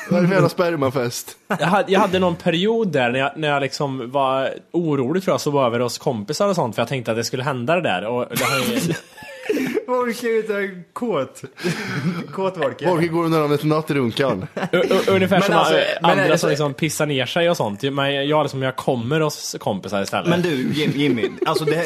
Vad 0.09 0.17
är 0.17 0.21
det 0.21 0.27
för 0.27 0.33
jävla 0.33 0.49
spermafest? 0.49 1.37
Jag 1.47 1.57
hade, 1.57 1.91
jag 1.91 1.99
hade 1.99 2.19
någon 2.19 2.35
period 2.35 2.87
där 2.87 3.11
när 3.11 3.19
jag, 3.19 3.31
när 3.35 3.47
jag 3.47 3.61
liksom 3.61 4.11
var 4.11 4.53
orolig 4.71 5.23
jag, 5.25 5.41
så 5.41 5.51
var 5.51 5.65
över 5.65 5.79
hos 5.79 5.97
kompisar 5.97 6.47
och 6.47 6.55
sånt 6.55 6.75
för 6.75 6.81
jag 6.81 6.89
tänkte 6.89 7.11
att 7.11 7.17
det 7.17 7.23
skulle 7.23 7.43
hända 7.43 7.75
det 7.75 7.81
där. 7.81 8.05
Och 8.05 8.18
det 8.25 8.43
har 8.43 8.57
ju, 8.57 8.93
Volke 9.87 10.27
är 10.27 10.83
kåt. 10.93 11.41
Kåt 12.33 12.57
Volke. 12.57 12.87
Volke 12.87 13.07
går 13.07 13.25
under 13.25 13.39
namnet 13.39 13.63
Nattrunkan. 13.63 14.47
Ungefär 15.07 15.29
Men 15.29 15.41
som 15.41 15.55
alltså, 15.55 15.73
men 16.01 16.09
är 16.09 16.23
andra 16.23 16.27
som 16.27 16.37
så- 16.37 16.49
liksom 16.49 16.73
pissar 16.73 17.05
ner 17.05 17.25
sig 17.25 17.49
och 17.49 17.57
sånt. 17.57 17.81
Men 17.83 18.27
jag, 18.27 18.43
liksom, 18.43 18.61
jag 18.61 18.75
kommer 18.75 19.19
hos 19.19 19.55
kompisar 19.59 20.01
istället. 20.03 20.29
Men 20.29 20.41
du 20.41 20.49
Jim- 20.73 20.91
Jimmy, 20.97 21.29
alltså 21.45 21.65
det 21.65 21.75
här... 21.75 21.85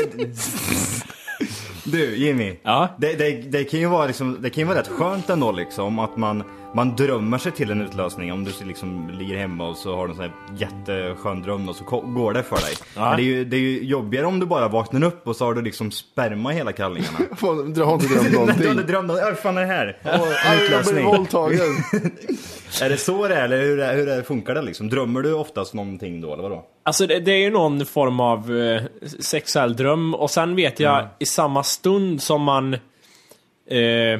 Du 1.83 2.15
Jimmy, 2.17 2.55
Ja? 2.63 2.89
det, 2.97 3.13
det, 3.13 3.31
det, 3.31 3.63
kan 3.63 3.79
ju 3.79 3.87
vara 3.87 4.05
liksom, 4.07 4.37
det 4.41 4.49
kan 4.49 4.61
ju 4.61 4.67
vara 4.67 4.79
rätt 4.79 4.87
skönt 4.87 5.29
ändå 5.29 5.51
liksom 5.51 5.99
att 5.99 6.17
man, 6.17 6.43
man 6.75 6.95
drömmer 6.95 7.37
sig 7.37 7.51
till 7.51 7.71
en 7.71 7.81
utlösning. 7.81 8.33
Om 8.33 8.43
du 8.43 8.51
liksom 8.65 9.09
ligger 9.19 9.37
hemma 9.37 9.67
och 9.69 9.77
så 9.77 9.95
har 9.95 10.07
du 10.07 10.11
en 10.11 10.15
sån 10.17 10.25
här 10.25 10.33
jätteskön 10.57 11.41
dröm 11.41 11.69
och 11.69 11.75
så 11.75 11.83
går 11.83 12.33
det 12.33 12.43
för 12.43 12.55
dig. 12.55 12.73
Ja. 12.95 13.01
Men 13.09 13.17
det 13.17 13.23
är, 13.23 13.25
ju, 13.25 13.45
det 13.45 13.55
är 13.57 13.59
ju 13.59 13.83
jobbigare 13.83 14.25
om 14.25 14.39
du 14.39 14.45
bara 14.45 14.67
vaknar 14.67 15.03
upp 15.03 15.27
och 15.27 15.35
så 15.35 15.45
har 15.45 15.53
du 15.53 15.61
liksom 15.61 15.91
sperma 15.91 16.53
i 16.53 16.55
hela 16.55 16.71
kallingarna. 16.71 17.17
Du 17.75 17.83
har 17.83 17.93
inte 17.93 18.07
drömt 18.07 18.09
Du 18.31 18.37
har 18.37 18.45
någonting. 18.45 18.71
inte 18.71 18.83
drömt 18.83 19.07
något, 19.07 19.21
vad 19.21 19.37
fan 19.37 19.57
är 19.57 19.61
det 19.61 19.67
här? 19.67 19.97
Jag 20.03 20.19
blev 20.19 20.63
Utlösning. 20.63 21.05
våldtagen. 21.05 21.59
Är 22.81 22.89
det 22.89 22.97
så 22.97 23.27
det 23.27 23.35
är 23.35 23.43
eller 23.45 23.61
hur, 23.61 23.79
är, 23.79 23.95
hur 23.95 24.09
är, 24.09 24.21
funkar 24.21 24.55
det 24.55 24.61
liksom? 24.61 24.89
Drömmer 24.89 25.21
du 25.21 25.33
oftast 25.33 25.73
någonting 25.73 26.21
då 26.21 26.33
eller 26.33 26.43
vadå? 26.43 26.65
Alltså 26.83 27.07
det, 27.07 27.19
det 27.19 27.31
är 27.31 27.37
ju 27.37 27.49
någon 27.49 27.85
form 27.85 28.19
av 28.19 28.57
eh, 28.57 28.81
sexuell 29.19 29.75
dröm 29.75 30.15
och 30.15 30.31
sen 30.31 30.55
vet 30.55 30.79
jag 30.79 31.07
i 31.19 31.25
samma 31.25 31.63
stund 31.63 32.21
som 32.21 32.41
man 32.41 32.73
eh, 32.73 34.19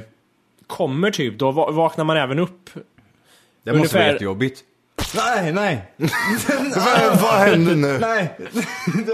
kommer 0.68 1.12
typ, 1.12 1.40
då 1.40 1.52
va- 1.52 1.72
vaknar 1.72 2.04
man 2.06 2.18
även 2.18 2.40
upp. 2.40 2.70
Det 2.74 2.80
måste 3.72 3.72
Ungefär- 3.72 4.00
vara 4.00 4.12
jättejobbigt. 4.12 4.60
Nej, 5.16 5.52
nej, 5.54 5.82
Vad, 6.76 7.22
vad 7.22 7.34
händer 7.34 7.76
nu? 7.76 7.98
nej. 8.02 8.38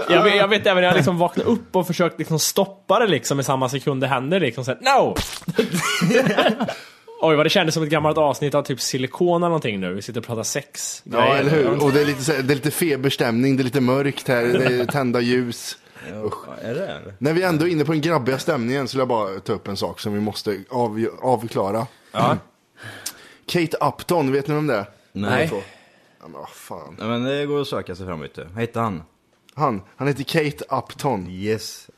Jag 0.08 0.24
vet, 0.24 0.36
jag 0.36 0.48
vet 0.48 0.66
även 0.66 0.76
när 0.82 0.88
jag 0.88 0.96
liksom 0.96 1.18
vaknar 1.18 1.44
upp 1.44 1.76
och 1.76 1.86
försökt 1.86 2.18
liksom 2.18 2.38
stoppa 2.38 2.98
det 2.98 3.06
liksom 3.06 3.40
i 3.40 3.44
samma 3.44 3.68
sekund 3.68 4.00
det 4.00 4.06
händer 4.06 4.40
liksom 4.40 4.64
såhär 4.64 4.78
No! 4.80 5.16
Oj 7.22 7.36
vad 7.36 7.46
det 7.46 7.50
kändes 7.50 7.74
som 7.74 7.82
ett 7.82 7.88
gammalt 7.88 8.18
avsnitt 8.18 8.54
av 8.54 8.62
typ 8.62 8.80
silikon 8.80 9.42
eller 9.42 9.48
någonting 9.48 9.80
nu. 9.80 9.94
Vi 9.94 10.02
sitter 10.02 10.20
och 10.20 10.26
pratar 10.26 10.42
sex. 10.42 11.02
Ja, 11.04 11.20
grejer. 11.20 11.36
eller 11.36 11.50
hur? 11.50 11.84
Och 11.84 11.92
det 11.92 12.00
är, 12.00 12.04
lite, 12.04 12.24
så 12.24 12.32
det 12.32 12.38
är 12.38 12.42
lite 12.42 12.70
feberstämning, 12.70 13.56
det 13.56 13.62
är 13.62 13.64
lite 13.64 13.80
mörkt 13.80 14.28
här, 14.28 14.44
det 14.44 14.64
är 14.64 14.84
tända 14.84 15.20
ljus. 15.20 15.78
Är 16.62 16.74
det? 16.74 17.14
När 17.18 17.32
vi 17.32 17.42
ändå 17.42 17.66
är 17.66 17.70
inne 17.70 17.84
på 17.84 17.92
den 17.92 18.00
grabbiga 18.00 18.38
stämningen 18.38 18.88
så 18.88 18.96
vill 18.96 19.00
jag 19.00 19.08
bara 19.08 19.40
ta 19.40 19.52
upp 19.52 19.68
en 19.68 19.76
sak 19.76 20.00
som 20.00 20.14
vi 20.14 20.20
måste 20.20 20.64
av, 20.70 21.08
avklara. 21.22 21.86
Ja. 22.12 22.36
Kate 23.46 23.76
Upton, 23.80 24.32
vet 24.32 24.48
ni 24.48 24.54
vem 24.54 24.66
det 24.66 24.74
är? 24.74 24.86
Nej. 25.12 25.48
Så. 25.48 25.54
Ja, 26.20 26.28
men 26.28 26.32
vad 26.32 26.48
fan. 26.48 26.96
Nej, 26.98 27.08
men 27.08 27.24
det 27.24 27.46
går 27.46 27.60
att 27.60 27.68
söka 27.68 27.94
sig 27.94 28.06
fram 28.06 28.22
lite. 28.22 28.44
Vad 28.52 28.60
heter 28.60 28.80
han? 28.80 29.02
Han, 29.54 29.82
han 29.96 30.08
heter 30.08 30.24
Kate 30.24 30.64
Upton. 30.70 31.26
Yes, 31.30 31.90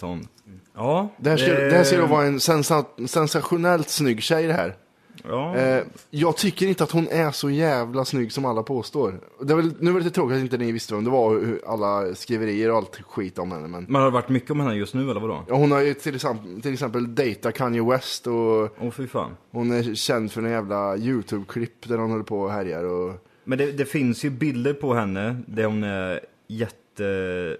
Upton. 0.00 0.28
Ja. 0.74 1.08
Det 1.16 1.30
här, 1.30 1.36
ska, 1.36 1.46
det 1.52 1.76
här 1.76 1.84
ser 1.84 2.02
att 2.02 2.10
vara 2.10 2.24
en 2.26 2.40
sensa, 2.40 2.84
sensationellt 3.06 3.88
snygg 3.88 4.22
tjej 4.22 4.46
det 4.46 4.52
här. 4.52 4.76
Ja. 5.24 5.56
Eh, 5.56 5.82
jag 6.10 6.36
tycker 6.36 6.66
inte 6.66 6.84
att 6.84 6.90
hon 6.90 7.08
är 7.08 7.30
så 7.30 7.50
jävla 7.50 8.04
snygg 8.04 8.32
som 8.32 8.44
alla 8.44 8.62
påstår. 8.62 9.20
Det 9.42 9.52
är 9.52 9.56
väl, 9.56 9.72
nu 9.80 9.90
var 9.90 10.00
det 10.00 10.04
lite 10.04 10.14
tråkigt 10.14 10.36
att 10.36 10.42
inte 10.42 10.58
ni 10.58 10.72
visste 10.72 10.94
vem 10.94 11.04
det 11.04 11.10
var, 11.10 11.30
hur 11.30 11.60
alla 11.66 12.14
skriverier 12.14 12.70
och 12.70 12.76
allt 12.76 12.96
skit 13.02 13.38
om 13.38 13.52
henne. 13.52 13.68
Men 13.68 13.84
Men 13.84 13.94
har 13.94 14.04
det 14.04 14.10
varit 14.10 14.28
mycket 14.28 14.50
om 14.50 14.60
henne 14.60 14.74
just 14.74 14.94
nu 14.94 15.10
eller 15.10 15.20
vadå? 15.20 15.44
ja, 15.48 15.54
hon 15.54 15.72
har 15.72 15.80
ju 15.80 15.94
till 15.94 16.14
exempel, 16.14 16.62
till 16.62 16.72
exempel 16.72 17.14
dejtat 17.14 17.54
Kanye 17.54 17.82
West 17.82 18.26
och 18.26 18.68
Åh 18.80 18.90
fy 18.90 19.06
fan. 19.06 19.30
hon 19.50 19.72
är 19.72 19.94
känd 19.94 20.32
för 20.32 20.42
en 20.42 20.50
jävla 20.50 20.96
YouTube-klipp 20.96 21.88
där 21.88 21.98
hon 21.98 22.10
håller 22.10 22.24
på 22.24 22.40
och 22.40 22.52
härjar 22.52 22.84
och... 22.84 23.14
Men 23.44 23.58
det, 23.58 23.72
det 23.72 23.84
finns 23.84 24.24
ju 24.24 24.30
bilder 24.30 24.74
på 24.74 24.94
henne 24.94 25.36
där 25.46 25.64
hon 25.64 25.84
är 25.84 26.20
jättefin. 26.48 27.58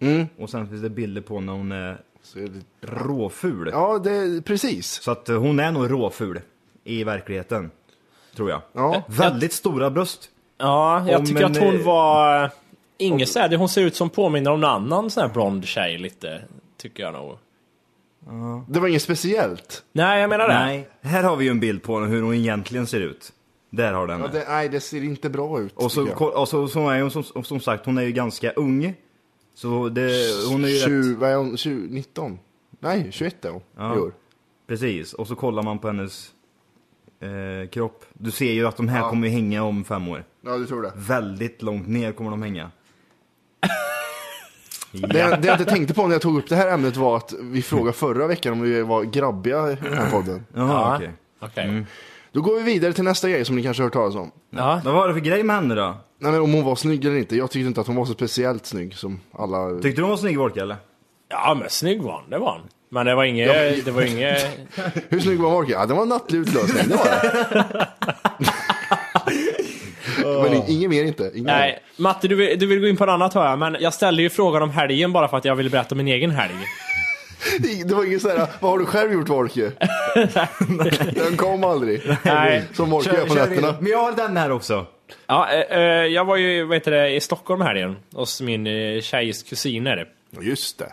Mm. 0.00 0.26
Och 0.38 0.50
sen 0.50 0.68
finns 0.68 0.82
det 0.82 0.90
bilder 0.90 1.20
på 1.20 1.40
när 1.40 1.52
hon 1.52 1.72
är 1.72 2.00
Så 2.22 2.38
är 2.38 2.42
det, 2.48 2.86
råful. 2.86 3.68
ja, 3.72 3.98
det, 3.98 4.42
precis. 4.44 4.86
Så 5.02 5.10
att 5.10 5.28
eh, 5.28 5.38
hon 5.38 5.60
är 5.60 5.72
nog 5.72 5.90
råful 5.90 6.40
i 6.84 7.04
verkligheten. 7.04 7.70
Tror 8.36 8.50
jag. 8.50 8.62
Ja. 8.72 9.02
Väldigt 9.08 9.52
stora 9.52 9.90
bröst. 9.90 10.30
Ja, 10.58 11.08
jag 11.08 11.20
Om 11.20 11.26
tycker 11.26 11.44
en, 11.44 11.50
att 11.52 11.58
hon 11.58 11.74
eh, 11.74 11.86
var... 11.86 12.50
Inget 12.98 13.28
sådär, 13.28 13.56
hon 13.56 13.68
ser 13.68 13.82
ut 13.82 13.96
som 13.96 14.10
påminner 14.10 14.50
om 14.50 14.64
en 14.64 14.70
annan 14.70 15.10
sån 15.10 15.22
här 15.22 15.30
blond 15.30 15.64
tjej 15.64 15.98
lite. 15.98 16.42
Tycker 16.76 17.02
jag 17.02 17.12
nog. 17.12 17.38
Det 18.68 18.80
var 18.80 18.88
inget 18.88 19.02
speciellt. 19.02 19.84
Nej, 19.92 20.20
jag 20.20 20.30
menar 20.30 20.48
det. 20.48 20.54
Nej. 20.54 20.88
Här 21.00 21.22
har 21.22 21.36
vi 21.36 21.44
ju 21.44 21.50
en 21.50 21.60
bild 21.60 21.82
på 21.82 21.98
hur 21.98 22.22
hon 22.22 22.34
egentligen 22.34 22.86
ser 22.86 23.00
ut. 23.00 23.32
Där 23.70 23.92
har 23.92 24.06
den. 24.06 24.20
Ja, 24.20 24.28
det, 24.28 24.44
nej, 24.48 24.68
det 24.68 24.80
ser 24.80 25.04
inte 25.04 25.30
bra 25.30 25.60
ut. 25.60 25.72
Och 25.76 25.92
så, 25.92 26.08
och 26.34 26.48
så, 26.48 26.68
så 26.68 26.88
är 26.88 27.00
hon 27.00 27.10
som, 27.10 27.24
och 27.34 27.46
som 27.46 27.60
sagt, 27.60 27.86
hon 27.86 27.98
är 27.98 28.02
ju 28.02 28.12
ganska 28.12 28.50
ung. 28.50 28.94
Så 29.54 29.88
det, 29.88 30.12
hon 30.50 30.64
är 30.64 30.68
ju 30.68 30.78
20, 30.78 31.10
rätt... 31.12 31.18
vad 31.18 31.30
är 31.30 31.36
hon? 31.36 31.56
20, 31.56 31.94
19? 31.94 32.38
Nej, 32.80 33.08
21 33.10 33.44
är 33.44 33.50
hon 33.50 33.62
Ja. 33.76 33.96
i 33.96 33.98
år. 33.98 34.12
Precis, 34.66 35.12
och 35.12 35.26
så 35.28 35.34
kollar 35.36 35.62
man 35.62 35.78
på 35.78 35.86
hennes 35.86 36.30
eh, 37.20 37.68
kropp. 37.70 38.04
Du 38.12 38.30
ser 38.30 38.52
ju 38.52 38.66
att 38.66 38.76
de 38.76 38.88
här 38.88 38.98
Ja. 39.00 39.10
kommer 39.10 39.28
ju 39.28 39.32
hänga 39.34 39.62
om 39.62 39.84
fem 39.84 40.08
år. 40.08 40.24
Ja, 40.44 40.56
du 40.58 40.66
tror 40.66 40.82
det. 40.82 40.92
Väldigt 40.96 41.62
långt 41.62 41.88
ner 41.88 42.12
kommer 42.12 42.30
de 42.30 42.42
hänga. 42.42 42.70
Det, 44.92 45.18
jag- 45.18 45.42
det 45.42 45.48
jag 45.48 45.60
inte 45.60 45.70
tänkte 45.70 45.94
på 45.94 46.06
när 46.06 46.14
jag 46.14 46.22
tog 46.22 46.38
upp 46.38 46.48
det 46.48 46.56
här 46.56 46.68
ämnet 46.74 46.96
var 46.96 47.16
att 47.16 47.34
vi 47.40 47.62
frågade 47.62 47.92
förra 47.92 48.26
veckan 48.26 48.52
om 48.52 48.60
vi 48.60 48.82
var 48.82 49.04
grabbiga 49.04 49.72
i 49.72 49.74
den 49.82 49.92
här 49.94 50.10
podden. 50.10 50.46
Jaha, 50.54 50.68
Ja. 50.68 50.96
okej. 50.96 51.12
Okej. 51.40 51.84
Då 52.32 52.40
går 52.40 52.56
vi 52.56 52.62
vidare 52.62 52.92
till 52.92 53.04
nästa 53.04 53.28
grej 53.30 53.44
som 53.44 53.56
ni 53.56 53.62
kanske 53.62 53.82
har 53.82 53.86
hört 53.86 53.92
talas 53.92 54.14
om. 54.14 54.30
Ja. 54.50 54.80
Vad 54.84 54.94
var 54.94 55.08
det 55.08 55.14
för 55.14 55.20
grej 55.20 55.42
med 55.42 55.56
henne 55.56 55.74
då? 55.74 55.96
Nej 56.22 56.32
men 56.32 56.40
om 56.40 56.52
hon 56.52 56.64
var 56.64 56.76
snygg 56.76 57.04
eller 57.04 57.16
inte. 57.16 57.36
Jag 57.36 57.50
tyckte 57.50 57.66
inte 57.66 57.80
att 57.80 57.86
hon 57.86 57.96
var 57.96 58.04
så 58.04 58.12
speciellt 58.12 58.66
snygg 58.66 58.94
som 58.94 59.20
alla... 59.32 59.70
Tyckte 59.70 60.00
du 60.00 60.02
hon 60.02 60.10
var 60.10 60.16
snygg 60.16 60.38
Wolke 60.38 60.60
eller? 60.62 60.76
ja, 61.30 61.56
men 61.60 61.70
snygg 61.70 62.02
var 62.02 62.12
hon. 62.12 62.30
Det 62.30 62.38
var 62.38 62.52
hon. 62.52 62.60
Men 62.90 63.06
det 63.06 63.14
var 63.14 63.24
inget... 63.24 63.84
Det 63.84 63.90
var 63.90 64.02
inget... 64.02 64.46
Hur 65.08 65.20
snygg 65.20 65.40
var 65.40 65.56
Orke? 65.56 65.72
Ja, 65.72 65.86
det 65.86 65.94
var 65.94 66.02
en 66.02 66.08
nattlig 66.08 66.38
utlösning, 66.38 66.88
det 66.88 66.96
var 66.96 67.04
det. 67.04 67.86
men 70.50 70.70
inget 70.70 70.90
mer 70.90 71.04
inte. 71.04 71.30
Inget 71.34 71.46
Nej, 71.46 71.78
Matte 71.96 72.28
du 72.28 72.34
vill, 72.34 72.58
du 72.58 72.66
vill 72.66 72.80
gå 72.80 72.86
in 72.86 72.96
på 72.96 73.06
något 73.06 73.12
annat 73.12 73.34
hör 73.34 73.50
jag, 73.50 73.58
men 73.58 73.76
jag 73.80 73.94
ställde 73.94 74.22
ju 74.22 74.30
frågan 74.30 74.62
om 74.62 74.70
helgen 74.70 75.12
bara 75.12 75.28
för 75.28 75.36
att 75.36 75.44
jag 75.44 75.56
ville 75.56 75.70
berätta 75.70 75.94
om 75.94 75.96
min 75.96 76.08
egen 76.08 76.30
helg. 76.30 76.54
Det 77.84 77.94
var 77.94 78.04
inget 78.04 78.22
såhär, 78.22 78.46
vad 78.60 78.70
har 78.70 78.78
du 78.78 78.86
själv 78.86 79.12
gjort 79.12 79.30
Orke? 79.30 79.72
Den 81.14 81.36
kom 81.36 81.64
aldrig. 81.64 82.02
Nej. 82.24 82.64
Som 82.72 82.92
Orke 82.92 83.14
gör 83.16 83.26
på 83.26 83.34
nätterna. 83.34 83.74
Men 83.80 83.90
jag 83.92 83.98
har 83.98 84.12
den 84.12 84.36
här 84.36 84.50
också. 84.52 84.86
Ja, 85.26 85.50
eh, 85.50 85.78
eh, 85.78 85.82
jag 86.06 86.24
var 86.24 86.36
ju, 86.36 86.64
vad 86.64 86.76
heter 86.76 86.90
det, 86.90 87.10
i 87.14 87.20
Stockholm 87.20 87.60
helgen 87.60 87.96
hos 88.14 88.40
min 88.40 88.66
eh, 88.66 89.00
tjejs 89.00 89.42
kusiner. 89.42 90.08
Just 90.40 90.78
det. 90.78 90.92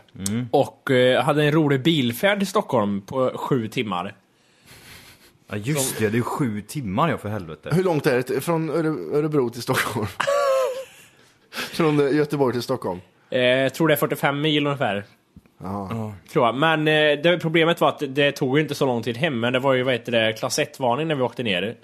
Och 0.52 0.92
eh, 0.92 1.24
hade 1.24 1.44
en 1.44 1.52
rolig 1.52 1.84
bilfärd 1.84 2.38
till 2.40 2.48
Stockholm 2.48 3.02
på 3.02 3.32
sju 3.36 3.68
timmar. 3.68 4.16
Ja 5.50 5.56
just 5.58 6.00
det, 6.00 6.10
det 6.10 6.18
är 6.18 6.22
sju 6.22 6.62
timmar 6.62 7.10
ja 7.10 7.18
för 7.18 7.30
helvete. 7.30 7.70
Hur 7.74 7.84
långt 7.84 8.06
är 8.08 8.24
det 8.28 8.42
från 8.42 8.72
Öre- 8.72 9.16
Örebro 9.18 9.50
till 9.50 9.62
Stockholm? 9.62 10.08
från 11.52 12.08
eh, 12.08 12.16
Göteborg 12.16 12.54
till 12.54 12.62
Stockholm? 12.62 13.00
Eh, 13.30 13.40
jag 13.42 13.74
tror 13.74 13.88
det 13.88 13.94
är 13.94 13.98
45 13.98 14.42
mil 14.42 14.66
ungefär. 14.68 15.04
Ja. 15.58 16.14
Tror 16.32 16.46
jag. 16.46 16.56
Men 16.56 16.88
eh, 16.88 17.20
det, 17.24 17.40
problemet 17.42 17.82
var 17.82 17.90
att 17.90 18.04
det 18.08 18.32
tog 18.32 18.58
ju 18.58 18.62
inte 18.62 18.76
så 18.76 18.86
lång 18.86 19.04
tid 19.04 19.18
hem, 19.18 19.40
men 19.40 19.54
det 19.54 19.60
var 19.60 19.74
ju 19.74 19.84
vad 19.84 19.94
heter 19.94 20.12
det, 20.12 20.34
klass 20.34 20.60
1-varning 20.60 21.08
när 21.08 21.16
vi 21.16 21.22
åkte 21.22 21.44
ner. 21.44 21.76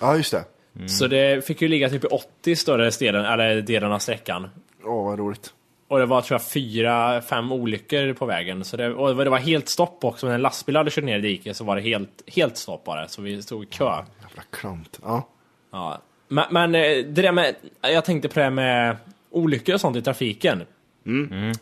Ja, 0.00 0.16
just 0.16 0.32
det. 0.32 0.44
Så 0.86 1.06
det 1.06 1.46
fick 1.46 1.62
ju 1.62 1.68
ligga 1.68 1.88
typ 1.88 2.04
i 2.04 2.06
80 2.06 2.56
större 2.56 2.90
delen, 2.90 3.24
eller 3.24 3.62
delen 3.62 3.92
av 3.92 3.98
sträckan. 3.98 4.48
Åh, 4.84 5.04
vad 5.04 5.18
roligt. 5.18 5.52
Och 5.88 5.98
det 5.98 6.06
var 6.06 6.22
tror 6.22 6.34
jag 6.34 6.46
fyra, 6.46 7.22
fem 7.22 7.52
olyckor 7.52 8.12
på 8.12 8.26
vägen. 8.26 8.64
Så 8.64 8.76
det, 8.76 8.94
och 8.94 9.24
det 9.24 9.30
var 9.30 9.38
helt 9.38 9.68
stopp 9.68 10.04
också. 10.04 10.26
När 10.26 10.34
en 10.34 10.42
lastbil 10.42 10.76
hade 10.76 10.90
kört 10.90 11.04
ner 11.04 11.18
i 11.18 11.20
diket 11.20 11.56
så 11.56 11.64
var 11.64 11.76
det 11.76 11.82
helt, 11.82 12.22
helt 12.26 12.56
stopp 12.56 12.84
bara. 12.84 13.08
Så 13.08 13.22
vi 13.22 13.42
stod 13.42 13.62
i 13.62 13.66
kö. 13.66 13.84
Jävla 13.84 14.42
klant. 14.50 15.00
Ja. 15.02 15.28
Ja. 15.70 15.98
Men, 16.28 16.44
men 16.50 16.74
eh, 16.74 17.04
det 17.04 17.22
där 17.22 17.32
med, 17.32 17.54
jag 17.80 18.04
tänkte 18.04 18.28
på 18.28 18.34
det 18.34 18.44
här 18.44 18.50
med 18.50 18.96
olyckor 19.30 19.74
och 19.74 19.80
sånt 19.80 19.96
i 19.96 20.02
trafiken. 20.02 20.62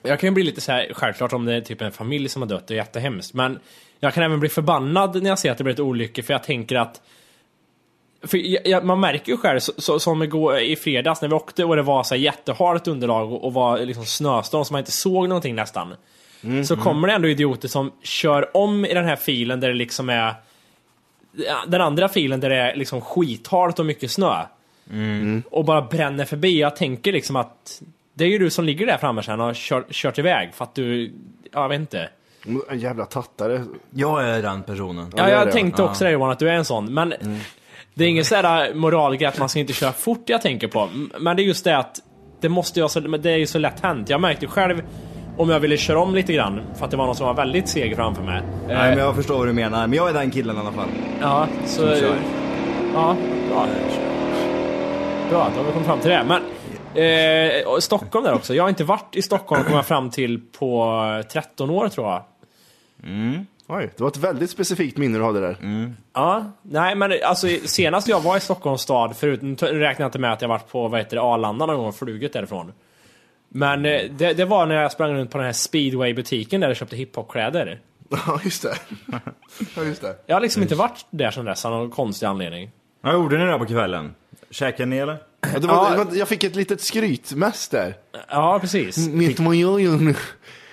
Jag 0.02 0.20
kan 0.20 0.28
ju 0.28 0.34
bli 0.34 0.42
lite 0.42 0.60
så 0.60 0.72
här, 0.72 0.92
självklart 0.94 1.32
om 1.32 1.44
det 1.44 1.54
är 1.54 1.60
typ 1.60 1.82
en 1.82 1.92
familj 1.92 2.28
som 2.28 2.42
har 2.42 2.48
dött, 2.48 2.66
det 2.66 2.74
är 2.74 2.76
jättehemskt. 2.76 3.34
Men 3.34 3.58
jag 4.00 4.14
kan 4.14 4.22
även 4.22 4.40
bli 4.40 4.48
förbannad 4.48 5.22
när 5.22 5.30
jag 5.30 5.38
ser 5.38 5.50
att 5.50 5.58
det 5.58 5.64
blir 5.64 5.74
ett 5.74 5.80
olycka 5.80 6.22
för 6.22 6.34
jag 6.34 6.42
tänker 6.44 6.76
att 6.76 7.02
för 8.22 8.38
jag, 8.38 8.66
jag, 8.66 8.84
man 8.84 9.00
märker 9.00 9.32
ju 9.32 9.38
själv, 9.38 9.60
så, 9.60 9.72
så, 9.76 9.98
som 9.98 10.22
igår, 10.22 10.58
i 10.58 10.76
fredags 10.76 11.22
när 11.22 11.28
vi 11.28 11.34
åkte 11.34 11.64
och 11.64 11.76
det 11.76 11.82
var 11.82 12.02
så 12.02 12.14
här 12.14 12.22
jättehalt 12.22 12.88
underlag 12.88 13.32
och, 13.32 13.44
och 13.44 13.52
var 13.52 13.78
liksom 13.78 14.04
snöstorm 14.06 14.64
så 14.64 14.72
man 14.72 14.78
inte 14.78 14.92
såg 14.92 15.28
någonting 15.28 15.54
nästan. 15.54 15.94
Så 16.64 16.76
kommer 16.76 17.08
det 17.08 17.14
ändå 17.14 17.28
idioter 17.28 17.68
som 17.68 17.92
kör 18.02 18.56
om 18.56 18.84
i 18.84 18.94
den 18.94 19.04
här 19.04 19.16
filen 19.16 19.60
där 19.60 19.68
det 19.68 19.74
liksom 19.74 20.08
är 20.08 20.34
den 21.66 21.80
andra 21.80 22.08
filen 22.08 22.40
där 22.40 22.50
det 22.50 22.56
är 22.56 22.76
liksom 22.76 23.00
skithalt 23.00 23.78
och 23.78 23.86
mycket 23.86 24.10
snö. 24.10 24.42
Och 25.50 25.64
bara 25.64 25.82
bränner 25.82 26.24
förbi. 26.24 26.60
Jag 26.60 26.76
tänker 26.76 27.12
liksom 27.12 27.36
att 27.36 27.82
det 28.18 28.24
är 28.24 28.28
ju 28.28 28.38
du 28.38 28.50
som 28.50 28.64
ligger 28.64 28.86
där 28.86 28.98
framme 28.98 29.22
sen 29.22 29.40
och 29.40 29.46
har 29.46 29.54
kört, 29.54 29.92
kört 29.92 30.18
iväg 30.18 30.54
för 30.54 30.64
att 30.64 30.74
du, 30.74 31.12
ja, 31.52 31.62
jag 31.62 31.68
vet 31.68 31.80
inte. 31.80 32.08
En 32.70 32.78
jävla 32.78 33.04
tattare. 33.04 33.64
Jag 33.90 34.28
är 34.28 34.42
den 34.42 34.62
personen. 34.62 35.12
Ja, 35.16 35.24
det 35.24 35.30
är 35.30 35.36
jag 35.38 35.46
det. 35.46 35.52
tänkte 35.52 35.82
också 35.82 36.04
det 36.04 36.10
Johan, 36.10 36.30
att 36.30 36.38
du 36.38 36.48
är 36.48 36.52
en 36.54 36.64
sån. 36.64 36.94
Men 36.94 37.14
det 37.94 38.04
är 38.04 38.08
ingen 38.08 38.24
sån 38.24 38.44
här 38.44 38.74
moralgrej 38.74 39.26
att 39.28 39.38
man 39.38 39.48
ska 39.48 39.58
inte 39.60 39.72
köra 39.72 39.92
fort 39.92 40.22
jag 40.26 40.42
tänker 40.42 40.68
på. 40.68 40.80
M- 40.80 41.12
Men 41.20 41.36
det 41.36 41.42
är 41.42 41.44
just 41.44 41.64
det 41.64 41.76
att 41.78 42.00
det 42.40 42.48
måste 42.48 42.88
men 43.00 43.22
det 43.22 43.30
är 43.30 43.36
ju 43.36 43.46
så 43.46 43.58
lätt 43.58 43.80
hänt. 43.80 44.10
Jag 44.10 44.20
märkte 44.20 44.46
själv 44.46 44.82
om 45.36 45.50
jag 45.50 45.60
ville 45.60 45.76
köra 45.76 46.00
om 46.00 46.14
lite 46.14 46.32
grann 46.32 46.60
för 46.78 46.84
att 46.84 46.90
det 46.90 46.96
var 46.96 47.06
någon 47.06 47.16
som 47.16 47.26
var 47.26 47.34
väldigt 47.34 47.68
seg 47.68 47.96
framför 47.96 48.22
mig. 48.22 48.42
Nej 48.66 48.76
Eh, 48.76 48.82
men 48.96 48.98
jag 48.98 49.14
förstår 49.16 49.38
vad 49.38 49.46
du 49.46 49.52
menar, 49.52 49.86
men 49.86 49.96
jag 49.96 50.08
är 50.08 50.12
den 50.14 50.30
killen 50.30 50.56
i 50.56 50.60
alla 50.60 50.72
fall. 50.72 50.88
Ja, 51.20 51.46
så... 51.66 51.80
Kör. 51.82 52.16
Ja, 52.94 53.16
bra. 53.50 53.66
Bra, 55.30 55.50
då 55.54 55.60
har 55.60 55.64
vi 55.66 55.72
kommit 55.72 55.86
fram 55.86 55.98
till 56.00 56.10
det. 56.10 56.24
Men 56.28 56.42
eh, 56.98 57.78
Stockholm 57.80 58.24
där 58.24 58.34
också. 58.34 58.54
Jag 58.54 58.64
har 58.64 58.68
inte 58.68 58.84
varit 58.84 59.16
i 59.16 59.22
Stockholm 59.22 59.64
kom 59.64 59.74
jag 59.74 59.86
fram 59.86 60.10
till 60.10 60.40
på 60.58 61.22
13 61.32 61.70
år 61.70 61.88
tror 61.88 62.06
jag. 62.06 62.22
Oj, 63.68 63.90
det 63.96 64.00
var 64.00 64.08
ett 64.08 64.16
väldigt 64.16 64.50
specifikt 64.50 64.96
minne 64.96 65.18
du 65.18 65.24
hade 65.24 65.40
där. 65.40 65.56
Ja, 66.12 66.44
nej 66.62 66.94
men 66.94 67.12
alltså 67.24 67.46
senast 67.64 68.08
jag 68.08 68.20
var 68.20 68.36
i 68.36 68.40
Stockholms 68.40 68.80
stad, 68.82 69.16
förutom 69.16 69.48
nu 69.48 69.78
räknar 69.78 70.04
jag 70.04 70.08
inte 70.08 70.18
med 70.18 70.32
att 70.32 70.42
jag 70.42 70.48
varit 70.48 70.68
på 70.68 70.88
vad 70.88 71.00
heter 71.00 71.16
det, 71.16 71.22
Arlanda 71.22 71.66
någon 71.66 71.76
gång 71.76 71.86
och 71.86 71.96
flugit 71.96 72.32
därifrån. 72.32 72.72
Men 73.48 73.86
eh, 73.86 74.02
det, 74.10 74.32
det 74.32 74.44
var 74.44 74.66
när 74.66 74.74
jag 74.74 74.92
sprang 74.92 75.14
runt 75.14 75.30
på 75.30 75.38
den 75.38 75.44
här 75.44 75.52
speedway-butiken 75.52 76.60
där 76.60 76.68
jag 76.68 76.76
köpte 76.76 76.96
hiphop-kläder. 76.96 77.80
Ja, 78.26 78.40
just 78.44 78.62
det. 78.62 78.74
Ja, 79.76 79.82
just 79.84 80.02
det. 80.02 80.16
Jag 80.26 80.36
har 80.36 80.40
liksom 80.40 80.62
inte 80.62 80.74
varit 80.74 81.06
där 81.10 81.30
sedan 81.30 81.44
dess 81.44 81.64
av 81.64 81.72
någon 81.72 81.90
konstig 81.90 82.26
anledning. 82.26 82.70
Vad 83.00 83.14
gjorde 83.14 83.38
ni 83.38 83.44
där 83.44 83.58
på 83.58 83.66
kvällen? 83.66 84.14
Käkade 84.50 84.86
ni 84.86 84.98
eller? 84.98 85.16
Ja, 85.52 85.58
det 85.58 85.66
var, 85.66 85.96
Ja. 85.96 86.06
jag 86.12 86.28
fick 86.28 86.44
ett 86.44 86.56
litet 86.56 86.80
skrytmäss 86.80 87.68
där. 87.68 87.94
Ja, 88.28 88.58
precis. 88.60 88.98
Vet 89.08 89.36
du 89.36 89.42
vad 89.42 89.54
jag 89.54 89.80
gör 89.80 89.96
nu? 89.96 90.14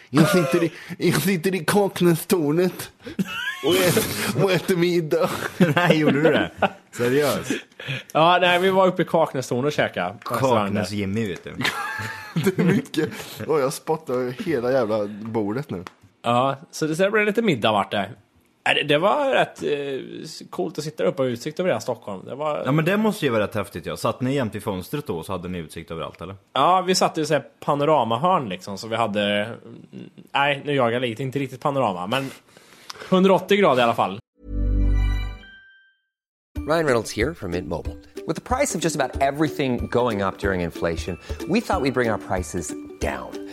Jag 0.09 0.29
sitter 0.29 0.63
i, 0.63 0.71
jag 0.97 1.21
sitter 1.21 1.55
i 1.55 1.59
Kaknästornet 1.59 2.91
och 3.65 3.75
äter, 3.75 4.43
och 4.43 4.51
äter 4.51 4.75
middag. 4.75 5.29
Nej, 5.75 5.97
gjorde 5.99 6.21
du 6.21 6.31
det? 6.31 6.51
Seriöst? 6.91 7.51
Ja, 8.13 8.37
nej, 8.41 8.59
vi 8.59 8.69
var 8.69 8.87
uppe 8.87 9.01
i 9.01 9.05
Kaknästornet 9.05 9.65
och 9.65 9.71
käkade. 9.71 10.15
Kaknäs-Jimmy 10.23 11.27
vet 11.27 11.43
du. 11.43 11.51
Det 12.43 12.59
är 12.59 12.63
mycket. 12.65 13.09
Och 13.47 13.59
jag 13.59 13.73
spottar 13.73 14.43
hela 14.43 14.71
jävla 14.71 15.05
bordet 15.07 15.69
nu. 15.69 15.83
Ja, 16.23 16.57
så 16.71 16.87
det 16.87 16.95
så 16.95 17.03
det 17.03 17.11
blev 17.11 17.25
lite 17.25 17.41
middag 17.41 17.71
vart 17.71 17.91
det. 17.91 18.09
Nej, 18.65 18.83
Det, 18.83 18.97
var 18.97 19.31
rätt 19.31 19.63
eh, 19.63 20.49
coolt 20.49 20.77
att 20.77 20.83
sitta 20.83 21.03
uppe 21.03 21.21
och 21.21 21.27
ha 21.27 21.33
utsikt 21.33 21.59
över 21.59 21.69
hela 21.69 21.79
Stockholm. 21.79 22.25
Det 22.25 22.35
var, 22.35 22.61
Ja 22.65 22.71
men 22.71 22.85
det 22.85 22.97
måste 22.97 23.25
ju 23.25 23.31
vara 23.31 23.43
rätt 23.43 23.55
häftigt 23.55 23.85
ja. 23.85 23.97
Satt 23.97 24.21
ni 24.21 24.35
jämt 24.35 24.55
vid 24.55 24.63
fönstret 24.63 25.07
då 25.07 25.23
så 25.23 25.31
hade 25.31 25.47
ni 25.47 25.57
utsikt 25.57 25.91
överallt 25.91 26.21
eller? 26.21 26.35
Ja, 26.53 26.81
vi 26.81 26.95
satt 26.95 27.17
i 27.17 27.25
så 27.25 27.33
här 27.33 27.43
panoramahörn 27.59 28.49
liksom, 28.49 28.77
så 28.77 28.87
vi 28.87 28.95
hade... 28.95 29.21
mm, 29.45 30.09
Nej, 30.33 30.61
nu 30.65 30.75
jagar 30.75 30.91
jag 30.91 31.01
lite, 31.01 31.23
inte 31.23 31.39
riktigt 31.39 31.61
panorama, 31.61 32.07
men 32.07 32.29
180 33.09 33.57
grader 33.57 33.81
i 33.81 33.83
alla 33.83 33.93
fall. 33.93 34.19
Ryan 36.67 36.85
Reynolds 36.85 37.11
here 37.17 37.33
from 37.33 37.51
Mint 37.51 37.67
Mobile. 37.67 37.97
With 38.27 38.35
the 38.35 38.55
price 38.55 38.73
of 38.77 38.81
just 38.83 38.95
about 38.95 39.21
everything 39.21 39.87
going 39.91 40.21
up 40.21 40.37
during 40.39 40.61
inflation, 40.61 41.17
we 41.49 41.59
thought 41.61 41.81
we'd 41.81 41.93
bring 41.93 42.09
our 42.11 42.17
prices 42.17 42.73
down. 43.01 43.42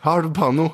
Halvpanno. 0.00 0.70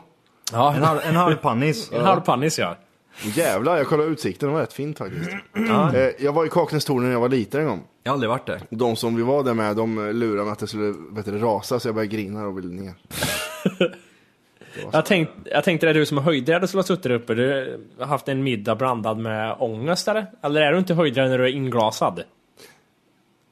Ja, 0.53 0.75
En, 0.75 0.83
halv, 0.83 1.01
en 1.05 1.17
halvpannis. 1.17 1.91
en 1.93 2.05
halv 2.05 2.21
pannis 2.21 2.59
ja. 2.59 2.77
Jävlar, 3.23 3.77
jag 3.77 3.87
kollade 3.87 4.09
utsikten, 4.09 4.49
det 4.49 4.55
var 4.55 4.61
rätt 4.61 4.73
fint 4.73 4.99
faktiskt. 4.99 5.31
Eh, 5.95 6.25
Jag 6.25 6.33
var 6.33 6.47
i 6.47 6.49
Kaknästornet 6.49 7.05
när 7.05 7.13
jag 7.13 7.21
var 7.21 7.29
liten 7.29 7.61
en 7.61 7.67
gång. 7.67 7.83
Jag 8.03 8.11
har 8.11 8.15
aldrig 8.15 8.31
varit 8.31 8.47
där. 8.47 8.61
De 8.71 8.97
som 8.97 9.17
vi 9.17 9.23
var 9.23 9.43
där 9.45 9.55
med, 9.55 9.77
de 9.77 10.11
lurade 10.13 10.45
mig 10.45 10.53
att 10.53 10.59
det 10.59 10.67
skulle 10.67 10.95
vet 11.11 11.25
du, 11.25 11.39
rasa, 11.39 11.81
så 11.81 11.89
jag 11.89 11.95
började 11.95 12.17
grina 12.17 12.47
och 12.47 12.59
ville 12.59 12.69
ner. 12.83 12.93
Jag, 14.93 15.05
tänkt, 15.07 15.33
jag 15.45 15.65
tänkte 15.65 15.87
det 15.87 15.91
är 15.91 15.95
du 15.95 16.07
som 16.07 16.19
är 16.19 16.23
höjdrädd 16.23 16.69
skulle 16.69 16.79
ha 16.79 16.87
suttit 16.87 17.03
där 17.03 17.11
uppe. 17.11 17.35
Du 17.35 17.79
har 17.99 18.07
haft 18.07 18.29
en 18.29 18.43
middag 18.43 18.75
blandad 18.75 19.19
med 19.19 19.57
ångest 19.59 20.09
eller? 20.09 20.27
Eller 20.43 20.61
är 20.63 20.73
du 20.73 20.79
inte 20.79 20.95
höjdrädd 20.95 21.31
när 21.31 21.39
du 21.39 21.45
är 21.45 21.53
inglasad? 21.53 22.23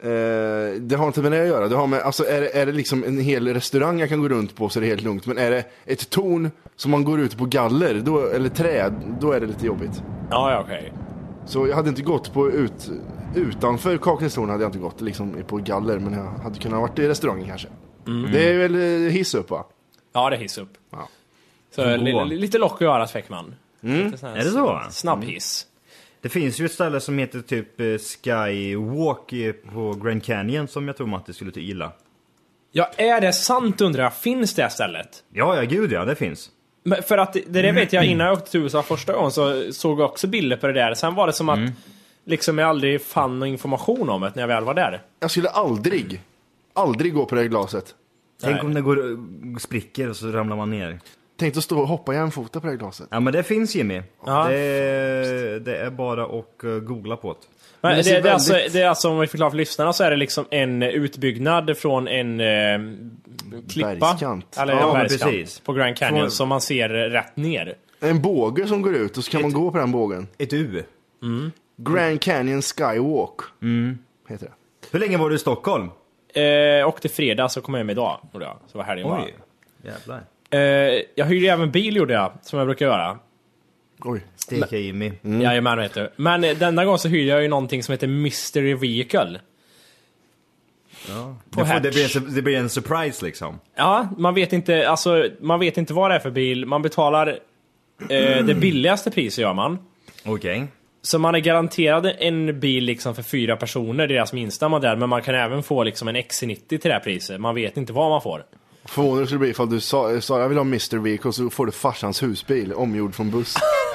Eh, 0.05 0.81
det 0.81 0.97
har 0.97 1.07
inte 1.07 1.23
med 1.23 1.33
det 1.33 1.41
att 1.41 1.49
göra. 1.49 1.69
Det 1.69 1.77
har 1.77 1.87
med, 1.87 2.01
alltså 2.01 2.25
är, 2.25 2.41
det, 2.41 2.57
är 2.57 2.67
det 2.67 2.73
liksom 2.73 3.05
en 3.05 3.21
hel 3.21 3.49
restaurang 3.49 4.01
jag 4.01 4.09
kan 4.09 4.21
gå 4.21 4.29
runt 4.29 4.57
på 4.57 4.69
så 4.69 4.79
är 4.79 4.81
det 4.81 4.87
helt 4.87 5.03
lugnt. 5.03 5.27
Men 5.27 5.39
är 5.39 5.51
det 5.51 5.65
ett 5.85 6.11
torn 6.11 6.51
som 6.77 6.91
man 6.91 7.05
går 7.05 7.21
ut 7.21 7.39
på 7.39 7.45
galler, 7.45 7.95
då, 7.95 8.27
eller 8.27 8.49
träd, 8.49 8.95
då 9.21 9.33
är 9.33 9.41
det 9.41 9.47
lite 9.47 9.67
jobbigt. 9.67 10.03
Ja, 10.31 10.53
ja 10.53 10.61
okej. 10.61 10.93
Så 11.47 11.67
jag 11.67 11.77
hade 11.77 11.89
inte 11.89 12.03
gått 12.03 12.33
på 12.33 12.51
ut, 12.51 12.91
utanför 13.35 13.97
Kaknästornet 13.97 14.51
hade 14.51 14.65
jag 14.65 14.69
inte 14.69 14.79
gått 14.79 15.01
liksom 15.01 15.37
på 15.47 15.57
galler, 15.57 15.99
men 15.99 16.13
jag 16.13 16.25
hade 16.25 16.59
kunnat 16.59 16.81
varit 16.81 16.99
i 16.99 17.09
restaurangen 17.09 17.47
kanske. 17.47 17.69
Det 18.33 18.51
är 18.51 18.59
väl 18.59 18.75
eh, 18.75 19.11
hiss 19.13 19.35
upp 19.35 19.51
va? 19.51 19.65
Ja, 20.13 20.31
det 20.31 20.37
är 20.37 20.41
hiss 20.41 20.59
upp. 20.59 20.73
Ja. 20.91 21.09
Så 21.75 21.97
li, 21.97 22.25
li, 22.29 22.37
lite 22.37 22.59
lock 22.59 22.83
i 22.83 22.85
örat 22.85 23.11
fick 23.11 23.29
man. 23.29 23.55
Lite 23.81 24.19
sån 24.19 24.29
här 24.29 24.37
Är 24.37 24.45
det 24.45 24.51
så? 24.51 24.81
Snabb 24.91 25.25
hiss. 25.25 25.67
Det 26.25 26.31
finns 26.31 26.61
ju 26.61 26.65
ett 26.65 26.73
ställe 26.73 27.01
som 27.01 27.19
heter 27.19 27.41
typ 27.41 27.81
eh, 27.81 27.87
Skywalk 27.99 29.33
eh, 29.33 29.53
på 29.53 29.93
Grand 29.93 30.25
Canyon 30.25 30.69
som 30.69 30.87
jag 30.87 30.97
tror 30.97 31.07
Matti 31.07 31.33
skulle 31.33 31.51
gilla. 31.55 31.93
Ja, 32.73 32.91
är 32.97 33.21
det 33.21 33.33
sant 33.33 33.81
undrar 33.81 34.03
jag? 34.03 34.17
Finns 34.17 34.55
det 34.55 34.71
stället? 34.71 35.25
Ja, 35.33 35.57
ja 35.57 35.63
gud 35.63 35.93
ja, 35.93 36.05
det 36.05 36.15
finns. 36.15 36.51
Men 36.83 37.03
för 37.03 37.19
att 37.19 37.33
det, 37.33 37.63
det 37.63 37.73
vet 37.73 37.93
jag 37.93 38.05
innan 38.05 38.27
jag 38.27 38.39
åkte 38.39 38.51
till 38.51 38.61
USA 38.61 38.83
första 38.83 39.13
gången 39.13 39.31
så 39.31 39.73
såg 39.73 40.01
jag 40.01 40.11
också 40.11 40.27
bilder 40.27 40.57
på 40.57 40.67
det 40.67 40.73
där. 40.73 40.95
Sen 40.95 41.15
var 41.15 41.27
det 41.27 41.33
som 41.33 41.49
att 41.49 41.71
liksom 42.25 42.59
jag 42.59 42.69
aldrig 42.69 43.03
fann 43.03 43.39
någon 43.39 43.49
information 43.49 44.11
om 44.11 44.21
det 44.21 44.33
när 44.35 44.43
jag 44.43 44.49
väl 44.49 44.65
var 44.65 44.75
där. 44.75 45.03
Jag 45.21 45.31
skulle 45.31 45.49
aldrig, 45.49 46.21
aldrig 46.73 47.15
gå 47.15 47.27
på 47.27 47.35
det 47.35 47.41
här 47.41 47.49
glaset. 47.49 47.95
Tänk 48.43 48.55
Nej. 48.55 48.65
om 48.65 48.75
det 48.75 48.81
går, 48.81 49.11
eh, 49.11 49.17
spricker 49.59 50.11
och 50.11 50.17
så 50.17 50.27
ramlar 50.27 50.57
man 50.57 50.71
ner. 50.71 51.01
Tänk 51.37 51.57
att 51.57 51.65
stå 51.65 51.81
och 51.81 51.89
hoppa 51.89 52.15
jämfota 52.15 52.61
på 52.61 52.67
det 52.67 52.73
här 52.73 52.79
glaset. 52.79 53.09
Ja 53.11 53.21
men 53.21 53.33
det 53.33 53.43
finns 53.43 53.75
Jimmy. 53.75 54.03
Ja. 54.27 54.49
Det, 54.49 54.55
är, 54.57 55.61
det 55.61 55.77
är 55.77 55.91
bara 55.91 56.25
att 56.25 56.65
eh, 56.65 56.71
googla 56.71 57.17
på 57.17 57.33
det. 57.33 57.39
Men 57.81 57.91
det 57.91 57.97
det, 57.97 58.05
ser 58.05 58.23
det, 58.23 58.29
är 58.29 58.33
alltså, 58.33 58.53
väldigt- 58.53 58.73
det 58.73 58.81
är 58.83 58.89
alltså, 58.89 59.09
om 59.11 59.19
vi 59.21 59.27
förklarar 59.27 59.51
för 59.51 59.57
lyssnarna, 59.57 59.93
så 59.93 60.05
är 60.05 60.11
det 60.11 60.17
liksom 60.17 60.45
en 60.51 60.83
utbyggnad 60.83 61.77
från 61.79 62.09
en 62.09 62.41
eh, 62.41 62.47
klippa. 63.69 63.95
Bergskant. 63.95 64.57
Eller 64.59 64.73
Ja, 64.75 64.93
bergskant 64.93 65.33
precis. 65.33 65.61
på 65.61 65.73
Grand 65.73 65.97
Canyon 65.97 66.21
Från- 66.21 66.31
som 66.31 66.49
man 66.49 66.61
ser 66.61 66.89
rätt 66.89 67.37
ner. 67.37 67.75
En 68.01 68.23
båge 68.23 68.67
som 68.67 68.83
går 68.83 68.95
ut 68.95 69.19
och 69.19 69.25
så 69.25 69.31
kan 69.31 69.43
man 69.43 69.53
gå 69.53 69.71
på 69.71 69.79
den 69.79 69.93
bågen. 69.93 70.27
Ett 70.39 70.53
U. 70.53 70.83
Grand 71.77 72.21
Canyon 72.21 72.63
Skywalk. 72.63 73.41
Heter 74.29 74.47
det. 74.47 74.53
Hur 74.93 74.99
länge 75.01 75.17
var 75.17 75.29
du 75.31 75.37
i 75.37 75.39
Stockholm? 75.39 75.91
Eh, 76.35 76.89
och 76.89 77.01
till 77.01 77.11
fredag 77.11 77.49
så 77.49 77.61
kom 77.61 77.75
jag 77.75 77.79
hem 77.79 77.91
idag. 77.91 78.21
Så 78.73 78.79
var 78.79 78.85
helgen 78.85 79.09
bara. 79.09 79.23
Jävlar. 79.85 80.21
Eh, 80.55 81.03
jag 81.15 81.27
hyrde 81.27 81.47
även 81.47 81.71
bil 81.71 81.97
gjorde 81.97 82.15
jag, 82.15 82.33
som 82.43 82.59
jag 82.59 82.69
brukar 82.69 82.87
göra. 82.87 83.19
Oj. 84.01 84.21
Steka 84.37 84.77
Jimmy. 84.77 85.13
Mm. 85.25 85.41
Jajamän 85.41 85.79
vet 85.79 85.95
du. 85.95 86.11
Men 86.17 86.45
eh, 86.45 86.57
denna 86.57 86.85
gång 86.85 86.99
så 86.99 87.09
hyrde 87.09 87.31
jag 87.31 87.43
ju 87.43 87.49
någonting 87.49 87.83
som 87.83 87.93
heter 87.93 88.07
Mystery 88.07 88.75
Vehicle. 88.75 89.41
På 91.51 91.61
Det, 91.61 91.67
får, 91.67 91.81
det, 91.81 91.91
blir 91.91 92.35
det 92.35 92.43
blir 92.43 92.57
en 92.59 92.69
surprise 92.69 93.25
liksom. 93.25 93.61
Ja, 93.77 94.09
man 94.19 94.35
vet 94.35 94.53
inte, 94.53 94.89
alltså, 94.89 95.29
man 95.41 95.61
vet 95.61 95.79
inte 95.79 95.95
vad 95.95 96.11
det 96.11 96.15
är 96.15 96.19
för 96.19 96.31
bil. 96.31 96.67
Man 96.67 96.83
betalar 96.83 97.39
eh, 98.09 98.45
det 98.45 98.55
billigaste 98.55 99.11
priset 99.11 99.43
gör 99.43 99.55
man. 99.55 99.79
Okej. 100.25 100.67
Så 101.03 101.19
man 101.19 101.35
är 101.35 101.39
garanterad 101.39 102.13
en 102.19 102.61
bil 102.61 102.85
liksom 102.85 103.15
för 103.15 103.23
fyra 103.23 103.57
personer, 103.57 104.07
deras 104.07 104.33
minsta 104.33 104.69
modell. 104.69 104.97
Men 104.97 105.09
man 105.09 105.23
kan 105.23 105.35
även 105.35 105.63
få 105.63 105.83
liksom 105.83 106.09
en 106.09 106.17
XC90 106.17 106.69
till 106.69 106.81
det 106.83 106.93
här 106.93 107.01
priset. 107.01 107.41
Man 107.41 107.55
vet 107.55 107.77
inte 107.77 107.93
vad 107.93 108.11
man 108.11 108.23
får. 108.23 108.45
Förvånad 108.89 109.27
skulle 109.27 109.37
det 109.37 109.41
bli 109.41 109.51
ifall 109.51 109.71
du 109.71 109.81
sa, 109.81 110.21
sa 110.21 110.41
jag 110.41 110.49
vill 110.49 110.59
ha 110.59 110.63
Mr. 110.65 110.99
Vehicle 110.99 111.33
så 111.33 111.51
får 111.51 111.67
du 111.67 111.73
farsans 111.73 112.23
husbil 112.23 112.73
omgjord 112.73 113.15
från 113.15 113.31
buss. 113.31 113.55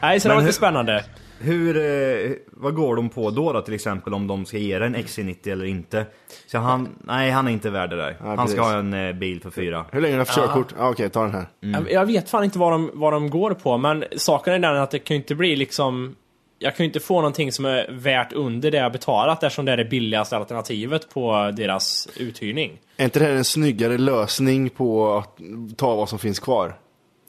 Nej, 0.00 0.20
så 0.20 0.28
det 0.28 0.30
Men 0.30 0.36
var 0.36 0.42
hur- 0.42 0.46
lite 0.48 0.56
spännande. 0.56 1.04
Hur, 1.40 1.76
eh, 1.76 2.30
vad 2.52 2.74
går 2.74 2.96
de 2.96 3.08
på 3.08 3.30
då, 3.30 3.52
då 3.52 3.60
till 3.62 3.74
exempel 3.74 4.14
om 4.14 4.26
de 4.26 4.44
ska 4.46 4.58
ge 4.58 4.78
dig 4.78 4.86
en 4.86 4.96
XC90 4.96 5.52
eller 5.52 5.64
inte? 5.64 6.06
Så 6.46 6.58
han, 6.58 6.88
nej 7.04 7.30
han 7.30 7.48
är 7.48 7.52
inte 7.52 7.70
värd 7.70 7.90
det 7.90 7.96
där. 7.96 8.16
han 8.20 8.36
precis. 8.36 8.52
ska 8.52 8.62
ha 8.62 8.78
en 8.78 8.94
eh, 8.94 9.12
bil 9.12 9.40
för 9.42 9.50
fyra. 9.50 9.84
Hur 9.92 10.00
länge 10.00 10.14
har 10.14 10.18
du 10.18 10.20
haft 10.30 10.34
körkort? 10.38 10.74
Ja, 10.78 10.90
Okej, 10.90 11.10
ta 11.10 11.22
den 11.22 11.32
här. 11.34 11.46
Jag, 11.60 11.92
jag 11.92 12.06
vet 12.06 12.30
fan 12.30 12.44
inte 12.44 12.58
vad 12.58 12.72
de, 12.72 12.90
vad 12.94 13.12
de 13.12 13.30
går 13.30 13.54
på, 13.54 13.78
men 13.78 14.04
saken 14.16 14.52
är 14.54 14.58
den 14.58 14.76
att 14.82 14.90
det 14.90 14.98
kan 14.98 15.14
ju 15.16 15.20
inte 15.20 15.34
bli 15.34 15.56
liksom... 15.56 16.16
Jag 16.58 16.76
kan 16.76 16.84
ju 16.84 16.86
inte 16.86 17.00
få 17.00 17.14
någonting 17.14 17.52
som 17.52 17.64
är 17.64 17.86
värt 17.90 18.32
under 18.32 18.70
det 18.70 18.78
jag 18.78 18.92
betalat 18.92 19.42
eftersom 19.42 19.64
det 19.64 19.72
är 19.72 19.76
det 19.76 19.84
billigaste 19.84 20.36
alternativet 20.36 21.10
på 21.10 21.52
deras 21.56 22.08
uthyrning. 22.16 22.78
Är 22.96 23.04
inte 23.04 23.18
det 23.18 23.24
här 23.24 23.32
en 23.32 23.44
snyggare 23.44 23.98
lösning 23.98 24.70
på 24.70 25.16
att 25.16 25.38
ta 25.76 25.94
vad 25.94 26.08
som 26.08 26.18
finns 26.18 26.38
kvar? 26.38 26.74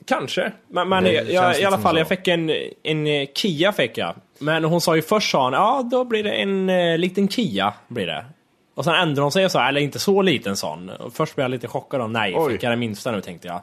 Kanske, 0.06 0.52
men, 0.68 0.89
men 0.89 1.06
jag, 1.06 1.60
i 1.60 1.65
alla 1.65 1.78
fall, 1.78 1.96
så. 1.96 2.00
jag 2.00 2.08
fick 2.08 2.28
en, 2.28 2.52
en 2.84 3.28
Kia 3.36 3.72
fick 3.72 3.98
jag. 3.98 4.15
Men 4.39 4.63
hon 4.63 4.82
sa 4.82 4.96
ju 4.96 5.02
först 5.02 5.32
sa 5.32 5.44
hon, 5.44 5.54
ja 5.54 5.88
då 5.92 6.04
blir 6.04 6.24
det 6.24 6.32
en 6.32 6.70
eh, 6.70 6.98
liten 6.98 7.28
Kia, 7.28 7.74
blir 7.88 8.08
det. 8.08 8.26
Och 8.76 8.86
sen 8.86 8.96
ändrade 8.96 9.22
hon 9.22 9.32
sig 9.32 9.46
och 9.46 9.52
sa, 9.52 9.68
eller 9.68 9.82
inte 9.82 10.00
så 10.00 10.22
liten 10.22 10.58
sån. 10.58 10.89
Och 10.89 11.13
först 11.13 11.36
blev 11.36 11.44
jag 11.44 11.52
lite 11.52 11.68
chockad 11.68 12.02
och 12.02 12.10
nej, 12.10 12.34
Oj. 12.38 12.54
fick 12.54 12.63
jag 12.63 12.72
den 12.72 12.80
minsta 12.80 13.12
nu 13.12 13.22
tänkte 13.22 13.48
jag. 13.48 13.62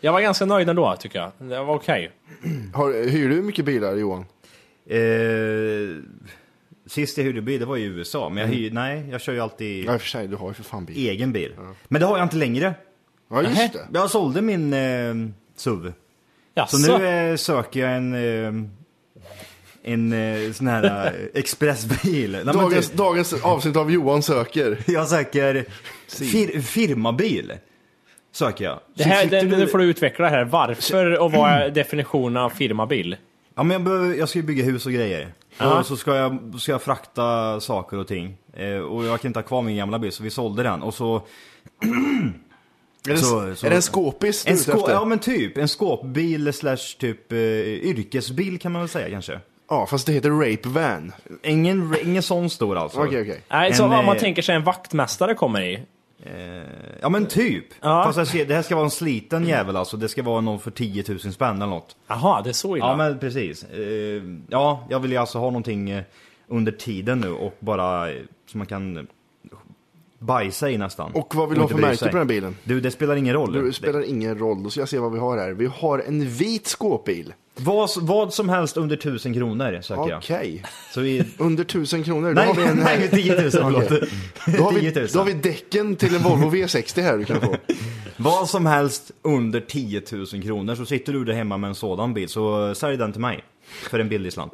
Jag 0.00 0.12
var 0.12 0.20
ganska 0.20 0.44
nöjd 0.44 0.68
ändå 0.68 0.96
tycker 0.98 1.18
jag. 1.18 1.30
Det 1.38 1.62
var 1.62 1.74
okej. 1.74 2.10
Har, 2.74 3.08
hyr 3.10 3.28
du 3.28 3.42
mycket 3.42 3.64
bilar 3.64 3.96
Johan? 3.96 4.24
Eh, 4.92 5.96
sist 6.86 7.16
jag 7.18 7.24
hyrde 7.24 7.40
bil, 7.42 7.60
det 7.60 7.66
var 7.66 7.76
i 7.76 7.82
USA. 7.84 8.28
Men 8.28 8.38
jag 8.42 8.48
hyr, 8.48 8.70
nej, 8.70 9.04
jag 9.10 9.20
kör 9.20 9.32
ju 9.32 9.40
alltid 9.40 9.84
Ja, 9.84 9.94
i 9.94 9.96
och 9.96 10.00
för 10.00 10.08
sig, 10.08 10.28
du 10.28 10.36
har 10.36 10.48
ju 10.48 10.54
för 10.54 10.62
fan 10.62 10.84
bil. 10.84 11.08
egen 11.08 11.32
bil. 11.32 11.52
Men 11.88 12.00
det 12.00 12.06
har 12.06 12.18
jag 12.18 12.24
inte 12.24 12.36
längre. 12.36 12.74
Ja, 13.30 13.42
just 13.42 13.72
det. 13.72 13.86
Jag 13.92 14.10
sålde 14.10 14.42
min 14.42 14.72
eh, 14.72 15.14
SUV. 15.56 15.92
Jaså? 16.54 16.76
Så 16.76 16.98
nu 16.98 17.06
eh, 17.06 17.36
söker 17.36 17.80
jag 17.80 17.96
en, 17.96 18.14
eh, 18.14 18.64
en 19.82 20.12
eh, 20.12 20.52
sån 20.52 20.66
här 20.66 21.06
eh, 21.06 21.40
expressbil. 21.40 22.30
Nej, 22.32 22.44
men 22.44 22.56
Dagens, 22.56 22.90
det- 22.90 22.96
dagens 22.96 23.32
avsnitt 23.44 23.76
av 23.76 23.90
Johan 23.90 24.22
söker. 24.22 24.78
Jag 24.86 25.08
söker 25.08 25.64
fir, 26.08 26.60
firmabil. 26.60 27.52
Söker 28.32 28.64
jag. 28.64 28.80
Det 28.94 29.04
här, 29.04 29.22
Sitter 29.24 29.42
det, 29.42 29.48
du- 29.50 29.56
nu 29.56 29.66
får 29.66 29.78
du 29.78 29.84
utveckla 29.84 30.24
det 30.24 30.30
här. 30.30 30.44
Varför 30.44 31.18
och 31.20 31.32
vad 31.32 31.50
är 31.50 31.70
definitionen 31.70 32.36
av 32.42 32.50
firmabil? 32.50 33.16
Ja 33.54 33.62
men 33.62 33.70
jag, 33.70 33.82
behöver, 33.82 34.14
jag 34.14 34.28
ska 34.28 34.38
ju 34.38 34.42
bygga 34.44 34.64
hus 34.64 34.86
och 34.86 34.92
grejer. 34.92 35.34
Ja. 35.58 35.78
Och 35.78 35.86
så 35.86 35.96
ska 35.96 36.16
jag, 36.16 36.38
ska 36.58 36.72
jag 36.72 36.82
frakta 36.82 37.60
saker 37.60 37.96
och 37.96 38.08
ting. 38.08 38.36
Eh, 38.52 38.76
och 38.76 39.04
jag 39.04 39.20
kan 39.20 39.28
inte 39.28 39.38
ha 39.38 39.44
kvar 39.44 39.62
min 39.62 39.76
gamla 39.76 39.98
bil 39.98 40.12
så 40.12 40.22
vi 40.22 40.30
sålde 40.30 40.62
den. 40.62 40.82
Och 40.82 40.94
så... 40.94 41.22
Är 43.08 43.10
det, 43.12 43.16
Så- 43.18 43.54
så- 43.54 43.66
är 43.66 43.70
det 43.70 43.76
en 43.76 43.82
skåpis 43.82 44.44
du 44.44 44.50
En 44.50 44.58
skå, 44.58 44.72
efter? 44.78 44.92
ja 44.92 45.04
men 45.04 45.18
typ, 45.18 45.58
en 45.58 45.68
skåpbil 45.68 46.52
slash 46.52 46.96
typ 46.98 47.32
eh, 47.32 47.38
yrkesbil 47.38 48.58
kan 48.58 48.72
man 48.72 48.82
väl 48.82 48.88
säga 48.88 49.10
kanske. 49.10 49.40
Ja, 49.68 49.86
fast 49.86 50.06
det 50.06 50.12
heter 50.12 50.30
Rape 50.30 50.68
Van. 50.68 51.12
Ingen, 51.42 51.96
ingen 52.04 52.22
sån 52.22 52.50
stor 52.50 52.76
alltså. 52.78 53.00
Okej, 53.04 53.22
okej. 53.22 53.40
Nej, 53.50 53.74
så 53.74 53.84
En, 53.84 53.92
om 53.92 54.04
man 54.06 54.16
eh, 54.16 54.20
tänker 54.20 54.42
sig 54.42 54.54
en 54.54 54.64
vaktmästare 54.64 55.34
kommer 55.34 55.60
i. 55.62 55.80
Eh, 56.22 56.62
ja 57.00 57.08
men 57.08 57.26
typ. 57.26 57.64
Ja. 57.80 58.02
Fast 58.04 58.18
jag 58.18 58.26
ser, 58.26 58.46
det 58.46 58.54
här 58.54 58.62
ska 58.62 58.74
vara 58.74 58.84
en 58.84 58.90
sliten 58.90 59.46
jävel 59.46 59.76
alltså. 59.76 59.96
Det 59.96 60.08
ska 60.08 60.22
vara 60.22 60.40
någon 60.40 60.60
för 60.60 60.70
10 60.70 61.04
000 61.08 61.18
spänn 61.18 61.56
eller 61.56 61.66
något. 61.66 61.96
Jaha, 62.06 62.42
det 62.42 62.50
är 62.50 62.52
så 62.54 62.76
illa. 62.76 62.86
Ja 62.86 62.96
men 62.96 63.18
precis. 63.18 63.64
Eh, 63.64 64.22
ja, 64.48 64.86
jag 64.90 65.00
vill 65.00 65.10
ju 65.12 65.16
alltså 65.16 65.38
ha 65.38 65.46
någonting 65.46 65.90
eh, 65.90 66.02
under 66.48 66.72
tiden 66.72 67.20
nu 67.20 67.30
och 67.32 67.56
bara 67.60 68.08
så 68.46 68.58
man 68.58 68.66
kan 68.66 69.06
bajsa 70.18 70.70
i 70.70 70.78
nästan. 70.78 71.12
Och 71.12 71.34
vad 71.34 71.48
vill 71.48 71.56
du 71.58 71.62
ha 71.62 71.68
för 71.68 71.78
märke 71.78 71.96
sig. 71.96 72.10
på 72.10 72.16
den 72.16 72.26
bilen? 72.26 72.56
Du, 72.64 72.80
det 72.80 72.90
spelar 72.90 73.16
ingen 73.16 73.34
roll. 73.34 73.52
Det 73.52 73.72
spelar 73.72 74.04
ingen 74.04 74.38
roll, 74.38 74.62
då 74.62 74.70
ska 74.70 74.80
jag 74.80 74.88
se 74.88 74.98
vad 74.98 75.12
vi 75.12 75.18
har 75.18 75.38
här. 75.38 75.50
Vi 75.52 75.66
har 75.66 75.98
en 75.98 76.28
vit 76.28 76.66
skåpbil. 76.66 77.34
Vad, 77.54 77.90
vad 77.96 78.34
som 78.34 78.48
helst 78.48 78.76
under 78.76 78.96
1000 78.96 79.34
kronor 79.34 79.80
söker 79.82 80.08
jag. 80.08 80.18
Okej. 80.18 80.62
Så 80.94 81.00
vi... 81.00 81.24
Under 81.38 81.64
tusen 81.64 82.04
kronor. 82.04 82.28
Då 82.28 82.34
Nej, 82.34 82.46
har 82.46 82.54
vi 82.54 82.62
en 82.62 82.76
nej, 82.76 83.08
10 83.10 83.42
000, 83.42 83.50
förlåt. 83.50 83.84
Okej. 83.84 84.08
Då 84.58 84.62
har, 84.64 84.72
vi, 84.72 84.80
10 84.80 85.00
000. 85.00 85.08
då 85.12 85.18
har 85.18 85.26
vi 85.26 85.32
däcken 85.32 85.96
till 85.96 86.14
en 86.14 86.22
Volvo 86.22 86.50
V60 86.50 87.02
här 87.02 87.18
du 87.18 87.24
kan 87.24 87.40
få. 87.40 87.56
Vad 88.16 88.48
som 88.48 88.66
helst 88.66 89.10
under 89.22 89.60
10 89.60 90.02
000 90.12 90.26
kronor 90.26 90.74
så 90.74 90.86
sitter 90.86 91.12
du 91.12 91.24
där 91.24 91.32
hemma 91.32 91.56
med 91.56 91.68
en 91.68 91.74
sådan 91.74 92.14
bil 92.14 92.28
så 92.28 92.74
sälj 92.74 92.96
den 92.96 93.12
till 93.12 93.20
mig. 93.20 93.44
För 93.90 93.98
en 93.98 94.08
billig 94.08 94.32
slant. 94.32 94.52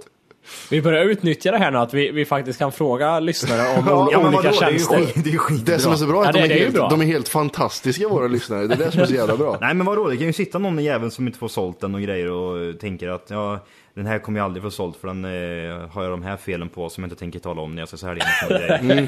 Vi 0.70 0.82
börjar 0.82 1.04
utnyttja 1.04 1.50
det 1.50 1.58
här 1.58 1.70
nu 1.70 1.78
att 1.78 1.94
vi, 1.94 2.10
vi 2.10 2.24
faktiskt 2.24 2.58
kan 2.58 2.72
fråga 2.72 3.20
lyssnare 3.20 3.78
om 3.78 3.84
Ja, 3.86 4.02
olika 4.04 4.18
vadå? 4.20 4.40
Det 4.42 4.48
är 4.48 4.52
tjänster. 4.52 4.96
skit- 4.96 5.12
det 5.24 5.30
är 5.30 5.32
ju 5.32 5.38
skitbra. 5.38 5.74
Det 5.74 5.80
som 5.80 5.92
är 5.92 5.96
så 5.96 6.06
bra 6.06 6.20
är 6.20 6.24
Ja, 6.24 6.28
att 6.28 6.34
det- 6.34 6.40
de, 6.42 6.48
det 6.48 6.54
är 6.54 6.56
är 6.58 6.62
helt, 6.62 6.74
bra. 6.74 6.88
de 6.88 7.00
är 7.00 7.04
helt 7.04 7.28
fantastiska 7.28 8.08
våra 8.08 8.26
lyssnare. 8.28 8.66
Det 8.66 8.74
är 8.74 8.78
det 8.78 8.90
som 8.92 9.00
är 9.00 9.06
så 9.06 9.14
jävla 9.14 9.36
bra. 9.36 9.58
Nej 9.60 9.74
men 9.74 9.86
vadå, 9.86 10.08
det 10.08 10.16
kan 10.16 10.26
ju 10.26 10.32
sitta 10.32 10.58
någon 10.58 10.78
jävel 10.84 11.10
som 11.10 11.26
inte 11.26 11.38
får 11.38 11.48
sålt 11.48 11.80
den 11.80 11.94
och 11.94 12.00
grejer 12.02 12.30
och 12.30 12.80
tänker 12.80 13.08
att 13.08 13.26
ja, 13.28 13.64
den 13.98 14.06
här 14.06 14.18
kommer 14.18 14.38
jag 14.38 14.44
aldrig 14.44 14.62
få 14.62 14.70
sålt 14.70 14.96
för 14.96 15.08
den 15.08 15.24
eh, 15.24 15.88
har 15.90 16.02
jag 16.02 16.12
de 16.12 16.22
här 16.22 16.36
felen 16.36 16.68
på 16.68 16.88
som 16.88 17.04
jag 17.04 17.06
inte 17.06 17.18
tänker 17.18 17.38
tala 17.38 17.62
om 17.62 17.74
när 17.74 17.82
jag 17.82 17.88
ska 17.88 17.96
sälja 17.96 18.24
den. 18.48 18.90
Mm. 18.90 19.06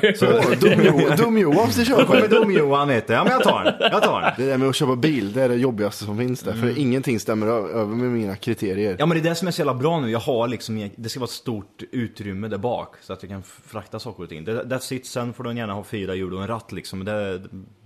Dum-Johan 0.61 1.17
dum 1.17 1.39
Johan 1.39 1.73
ska 1.73 1.85
köpa 1.85 2.05
kommer 2.05 2.21
den. 2.21 2.31
Dom-Johan 2.31 2.89
vet 2.89 3.07
du. 3.07 3.13
Ja 3.13 3.25
men 3.25 3.33
jag 3.33 3.43
tar 3.43 3.65
den, 3.65 3.75
jag 3.93 4.03
tar 4.03 4.21
den. 4.21 4.33
Det 4.37 4.47
där 4.51 4.59
med 4.59 4.69
att 4.69 4.77
köpa 4.77 4.97
bil, 4.97 5.33
det 5.33 5.43
är 5.43 5.49
det 5.49 5.55
jobbigaste 5.55 6.05
som 6.05 6.19
finns 6.19 6.43
där. 6.43 6.53
För 6.53 6.79
ingenting 6.79 7.21
stämmer 7.21 7.47
över 7.47 7.95
med 7.95 8.11
mina 8.11 8.37
kriterier. 8.37 8.97
Ja 8.99 9.07
men 9.07 9.17
det 9.23 9.29
är 9.29 9.31
det 9.31 9.35
som 9.35 9.49
är 9.49 9.53
så 9.53 9.61
jävla 9.61 9.75
bra 9.75 10.01
nu, 10.01 10.11
jag 10.11 10.21
har 10.21 10.49
liksom, 10.49 10.91
det 10.97 11.09
ska 11.09 11.21
vara 11.21 11.29
ett 11.29 11.31
stort 11.31 11.83
utrymme 11.93 12.49
där 12.49 12.59
bak 12.59 12.95
så 13.01 13.13
att 13.13 13.23
jag 13.23 13.31
kan 13.31 13.43
frakta 13.43 13.99
saker 13.99 14.23
och 14.23 14.29
ting. 14.29 14.47
That's 14.47 14.95
it, 14.95 15.07
sen 15.07 15.33
får 15.33 15.45
den 15.45 15.57
gärna 15.57 15.73
ha 15.73 15.85
fyra 15.85 16.15
hjul 16.15 16.35
och 16.35 16.43
en 16.43 16.49
ratt 16.49 16.73
liksom. 16.73 17.05
Det, 17.05 17.43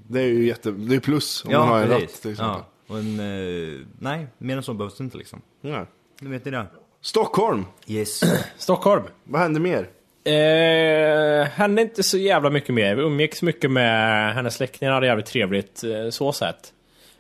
Det 0.09 0.21
är 0.21 0.27
ju 0.27 0.47
jätte, 0.47 0.71
det 0.71 0.95
är 0.97 1.01
plus 1.01 1.45
om 1.45 1.53
man 1.53 1.69
har 1.69 1.81
en 1.81 1.89
ratt 1.89 2.23
till 2.23 2.31
exempel. 2.31 2.39
Ja, 2.39 2.67
och 2.87 2.99
en, 2.99 3.21
eh, 3.21 3.81
nej, 3.99 4.27
mer 4.39 4.57
än 4.57 4.63
så 4.63 4.75
behövs 4.75 4.97
det 4.97 5.05
inte 5.05 5.19
liksom. 5.19 5.43
Ja. 5.61 5.87
Nu 6.21 6.31
vet 6.31 6.45
ni 6.45 6.51
det. 6.51 6.67
Stockholm, 7.05 7.67
Yes. 7.87 8.21
Stockholm. 8.59 9.03
vad 9.25 9.41
händer 9.41 9.61
mer? 9.61 9.89
Eh, 10.25 11.47
hände 11.49 11.83
inte 11.83 12.03
så 12.03 12.19
jävla 12.19 12.51
mycket 12.51 12.75
mer. 12.75 12.95
Vi 12.95 13.03
umgicks 13.03 13.43
mycket 13.43 13.71
med 13.71 14.35
hennes 14.35 14.55
släktingar, 14.55 14.93
hade 14.93 15.07
jävligt 15.07 15.27
trevligt 15.27 15.85
eh, 15.85 16.11
så 16.11 16.33
sett. 16.33 16.73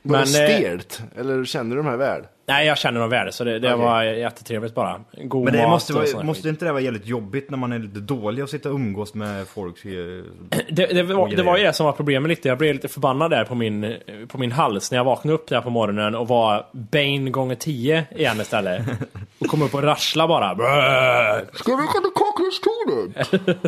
Var 0.02 0.16
det 0.18 0.22
eh, 0.22 0.26
stelt? 0.58 1.02
Eller 1.16 1.44
känner 1.44 1.76
du 1.76 1.82
de 1.82 1.88
här 1.88 1.96
väl? 1.96 2.22
Nej, 2.46 2.66
jag 2.66 2.78
känner 2.78 3.00
dem 3.00 3.10
väl, 3.10 3.32
så 3.32 3.44
det, 3.44 3.58
det 3.58 3.74
Okej. 3.74 3.84
var 3.84 4.02
jättetrevligt 4.02 4.74
bara. 4.74 5.00
God 5.22 5.44
Men 5.44 5.52
det 5.52 5.62
mat 5.62 5.70
måste, 5.70 5.92
och 5.92 6.08
vara, 6.14 6.24
måste 6.24 6.48
inte 6.48 6.64
det 6.64 6.72
vara 6.72 6.82
jävligt 6.82 7.06
jobbigt 7.06 7.50
när 7.50 7.58
man 7.58 7.72
är 7.72 7.78
lite 7.78 8.00
dålig 8.00 8.42
att 8.42 8.50
sitta 8.50 8.68
och 8.68 8.74
umgås 8.74 9.14
med 9.14 9.48
folk? 9.48 9.84
eh, 9.84 9.90
Det, 10.70 10.86
det, 10.86 11.02
var, 11.02 11.14
och 11.14 11.30
det 11.30 11.42
var 11.42 11.56
ju 11.56 11.64
det 11.64 11.72
som 11.72 11.86
var 11.86 11.92
problemet 11.92 12.28
lite. 12.28 12.48
Jag 12.48 12.58
blev 12.58 12.74
lite 12.74 12.88
förbannad 12.88 13.30
där 13.30 13.44
på 13.44 13.54
min, 13.54 13.96
på 14.28 14.38
min 14.38 14.52
hals 14.52 14.90
när 14.90 14.98
jag 14.98 15.04
vaknade 15.04 15.34
upp 15.34 15.48
där 15.48 15.60
på 15.60 15.70
morgonen 15.70 16.14
och 16.14 16.28
var 16.28 16.66
Bane 16.72 17.30
gånger 17.30 17.54
10 17.54 18.04
igen 18.16 18.40
istället. 18.40 18.82
Och 19.38 19.46
kom 19.46 19.62
upp 19.62 19.74
och 19.74 19.82
rassla 19.82 20.28
bara. 20.28 20.54
Ska 21.52 21.76
vi 21.76 21.86
kunna 21.86 22.10
kaklustolen? 22.14 23.14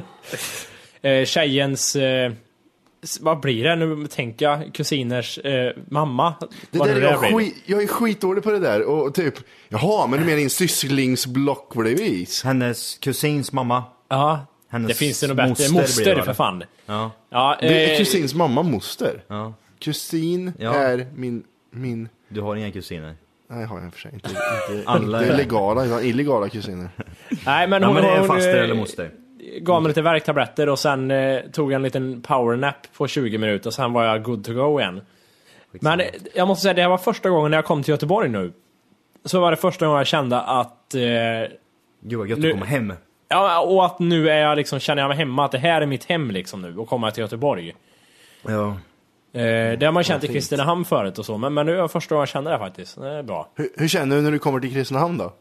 Eh, 1.02 1.24
tjejens... 1.24 1.96
Eh, 3.02 3.08
vad 3.20 3.40
blir 3.40 3.64
det? 3.64 3.76
Nu 3.76 4.06
tänker 4.06 4.44
jag 4.46 4.74
kusiners 4.74 5.38
eh, 5.38 5.72
mamma. 5.90 6.34
Det 6.70 6.78
där 6.78 6.96
är 6.96 7.00
jag, 7.00 7.18
skit, 7.38 7.62
jag 7.66 7.82
är 7.82 7.86
skitdålig 7.86 8.44
på 8.44 8.50
det 8.50 8.58
där. 8.58 8.82
Och 8.82 9.14
typ, 9.14 9.34
jaha, 9.68 10.06
men 10.06 10.18
du 10.20 10.24
menar 10.24 10.38
din 10.38 10.50
sysslingsblock 10.50 11.74
bredvid? 11.74 12.28
Hennes 12.44 12.98
kusins 12.98 13.52
mamma. 13.52 13.84
Ja, 14.08 14.46
Hennes 14.68 14.88
det 14.88 14.94
finns 14.94 15.20
det 15.20 15.26
nog 15.26 15.36
bättre. 15.36 15.72
moster 15.72 16.14
det, 16.16 16.22
för 16.22 16.32
fan. 16.34 16.62
Ja. 16.86 17.10
Ja, 17.30 17.56
Det 17.60 17.84
är 17.86 17.92
eh, 17.92 17.98
kusins 17.98 18.34
mamma 18.34 18.62
moster. 18.62 19.22
ja. 19.28 19.54
Kusin 19.78 20.52
Ja. 20.58 20.74
är 20.74 21.06
min, 21.14 21.42
min... 21.70 22.08
Du 22.28 22.40
har 22.40 22.56
inga 22.56 22.70
kusiner? 22.72 23.14
Nej, 23.50 23.64
har 23.64 23.76
jag 23.78 23.86
i 23.86 23.88
och 23.88 23.92
för 23.92 24.00
sig. 24.00 24.10
Inte, 24.14 24.28
inte, 24.28 24.88
Alla 24.90 25.18
inte 25.22 25.32
är- 25.32 25.36
legala, 25.36 25.84
utan 25.84 26.04
illegala 26.04 26.48
kusiner. 26.48 26.88
Nej, 27.46 27.68
men 27.68 27.82
Ja, 27.82 27.88
hon, 27.88 27.94
men 27.94 28.04
det 28.04 28.10
är 28.10 28.24
faster 28.24 28.56
eh, 28.58 28.64
eller 28.64 28.74
moster. 28.74 29.10
Gav 29.60 29.82
mig 29.82 29.88
lite 29.88 30.02
värktabletter 30.02 30.68
och 30.68 30.78
sen 30.78 31.10
eh, 31.10 31.40
tog 31.40 31.72
jag 31.72 31.76
en 31.76 31.82
liten 31.82 32.22
powernap 32.22 32.76
på 32.96 33.08
20 33.08 33.38
minuter 33.38 33.66
och 33.66 33.74
sen 33.74 33.92
var 33.92 34.04
jag 34.04 34.22
good 34.22 34.44
to 34.44 34.52
go 34.52 34.80
igen. 34.80 35.00
Men 35.70 36.00
eh, 36.00 36.06
jag 36.34 36.48
måste 36.48 36.62
säga, 36.62 36.74
det 36.74 36.82
här 36.82 36.88
var 36.88 36.98
första 36.98 37.30
gången 37.30 37.50
när 37.50 37.58
jag 37.58 37.64
kom 37.64 37.82
till 37.82 37.92
Göteborg 37.92 38.28
nu. 38.28 38.52
Så 39.24 39.40
var 39.40 39.50
det 39.50 39.56
första 39.56 39.86
gången 39.86 39.98
jag 39.98 40.06
kände 40.06 40.40
att... 40.40 40.94
Eh, 40.94 41.00
Gud 42.00 42.18
vad 42.18 42.28
gött 42.28 42.44
att 42.44 42.50
komma 42.50 42.66
hem. 42.66 42.92
ja, 43.28 43.60
och 43.60 43.86
att 43.86 43.98
nu 43.98 44.30
är 44.30 44.38
jag 44.38 44.56
liksom, 44.56 44.78
känner 44.78 45.02
jag 45.02 45.08
mig 45.08 45.16
hemma, 45.18 45.44
att 45.44 45.52
det 45.52 45.58
här 45.58 45.80
är 45.80 45.86
mitt 45.86 46.04
hem 46.04 46.30
liksom 46.30 46.62
nu, 46.62 46.76
och 46.76 46.88
komma 46.88 47.10
till 47.10 47.20
Göteborg. 47.20 47.74
Ja. 48.42 48.76
Eh, 49.32 49.78
det 49.78 49.82
har 49.82 49.92
man 49.92 50.04
känt 50.04 50.24
i. 50.24 50.28
Kristinehamn 50.28 50.84
förut 50.84 51.18
och 51.18 51.26
så, 51.26 51.38
men, 51.38 51.54
men 51.54 51.66
nu 51.66 51.78
är 51.78 51.82
det 51.82 51.88
första 51.88 52.14
gången 52.14 52.22
jag 52.22 52.28
känner 52.28 52.50
det 52.50 52.58
faktiskt. 52.58 53.00
Det 53.00 53.08
är 53.08 53.22
bra. 53.22 53.48
Hur, 53.54 53.68
hur 53.76 53.88
känner 53.88 54.16
du 54.16 54.22
när 54.22 54.30
du 54.30 54.38
kommer 54.38 54.60
till 54.60 54.72
Kristinehamn 54.72 55.18
då? 55.18 55.32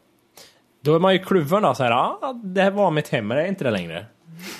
Då 0.86 0.94
är 0.94 0.98
man 0.98 1.12
ju 1.12 1.18
kluven 1.18 1.62
då, 1.62 1.74
så 1.74 1.82
här, 1.82 1.90
ja, 1.90 2.40
det 2.44 2.62
här 2.62 2.70
var 2.70 2.90
mitt 2.90 3.08
hem, 3.08 3.26
men 3.26 3.36
det 3.36 3.42
är 3.42 3.46
inte 3.48 3.64
det 3.64 3.70
längre. 3.70 4.06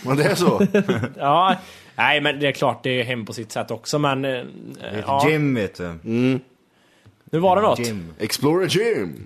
Men 0.05 0.17
det 0.17 0.25
är 0.25 0.35
så? 0.35 0.67
Ja, 1.19 1.57
nej 1.97 2.21
men 2.21 2.41
det 2.41 2.47
är 2.47 2.53
klart 2.53 2.83
det 2.83 3.01
är 3.01 3.05
hem 3.05 3.25
på 3.27 3.33
sitt 3.33 3.53
sätt 3.53 3.71
också, 3.71 3.99
men... 3.99 4.25
Eh, 4.25 4.31
Det 4.31 4.47
är 4.87 5.05
ja, 5.07 5.23
ett 5.27 5.33
gym 5.33 5.55
vet 5.55 5.75
du. 5.75 5.95
nu 6.03 7.39
var 7.39 7.57
det 7.57 7.63
något. 7.63 7.79
Gym. 7.79 8.13
Explorer 8.19 8.67
Gym! 8.67 9.25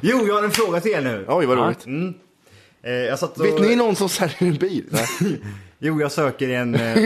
Jo, 0.00 0.26
jag 0.26 0.34
har 0.34 0.42
en 0.44 0.50
fråga 0.50 0.80
till 0.80 0.90
er 0.92 1.00
nu. 1.00 1.24
Oj, 1.28 1.46
vad 1.46 1.58
Ja. 1.58 1.62
roligt. 1.66 1.86
Eh, 2.82 2.92
jag 2.92 3.18
satt 3.18 3.38
och... 3.38 3.46
Vet 3.46 3.60
ni 3.60 3.76
någon 3.76 3.96
som 3.96 4.08
säljer 4.08 4.42
en 4.42 4.54
bil? 4.56 4.84
Nej. 4.90 5.40
Jo, 5.78 6.00
jag 6.00 6.12
söker 6.12 6.48
en... 6.48 6.74
Eh... 6.74 6.98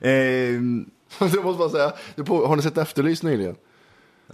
eh, 0.00 0.10
jag 1.18 1.44
måste 1.44 1.58
bara 1.58 1.68
säga, 1.68 1.92
på, 2.26 2.46
har 2.46 2.56
ni 2.56 2.62
sett 2.62 2.78
Efterlyst 2.78 3.22
nyligen? 3.22 3.56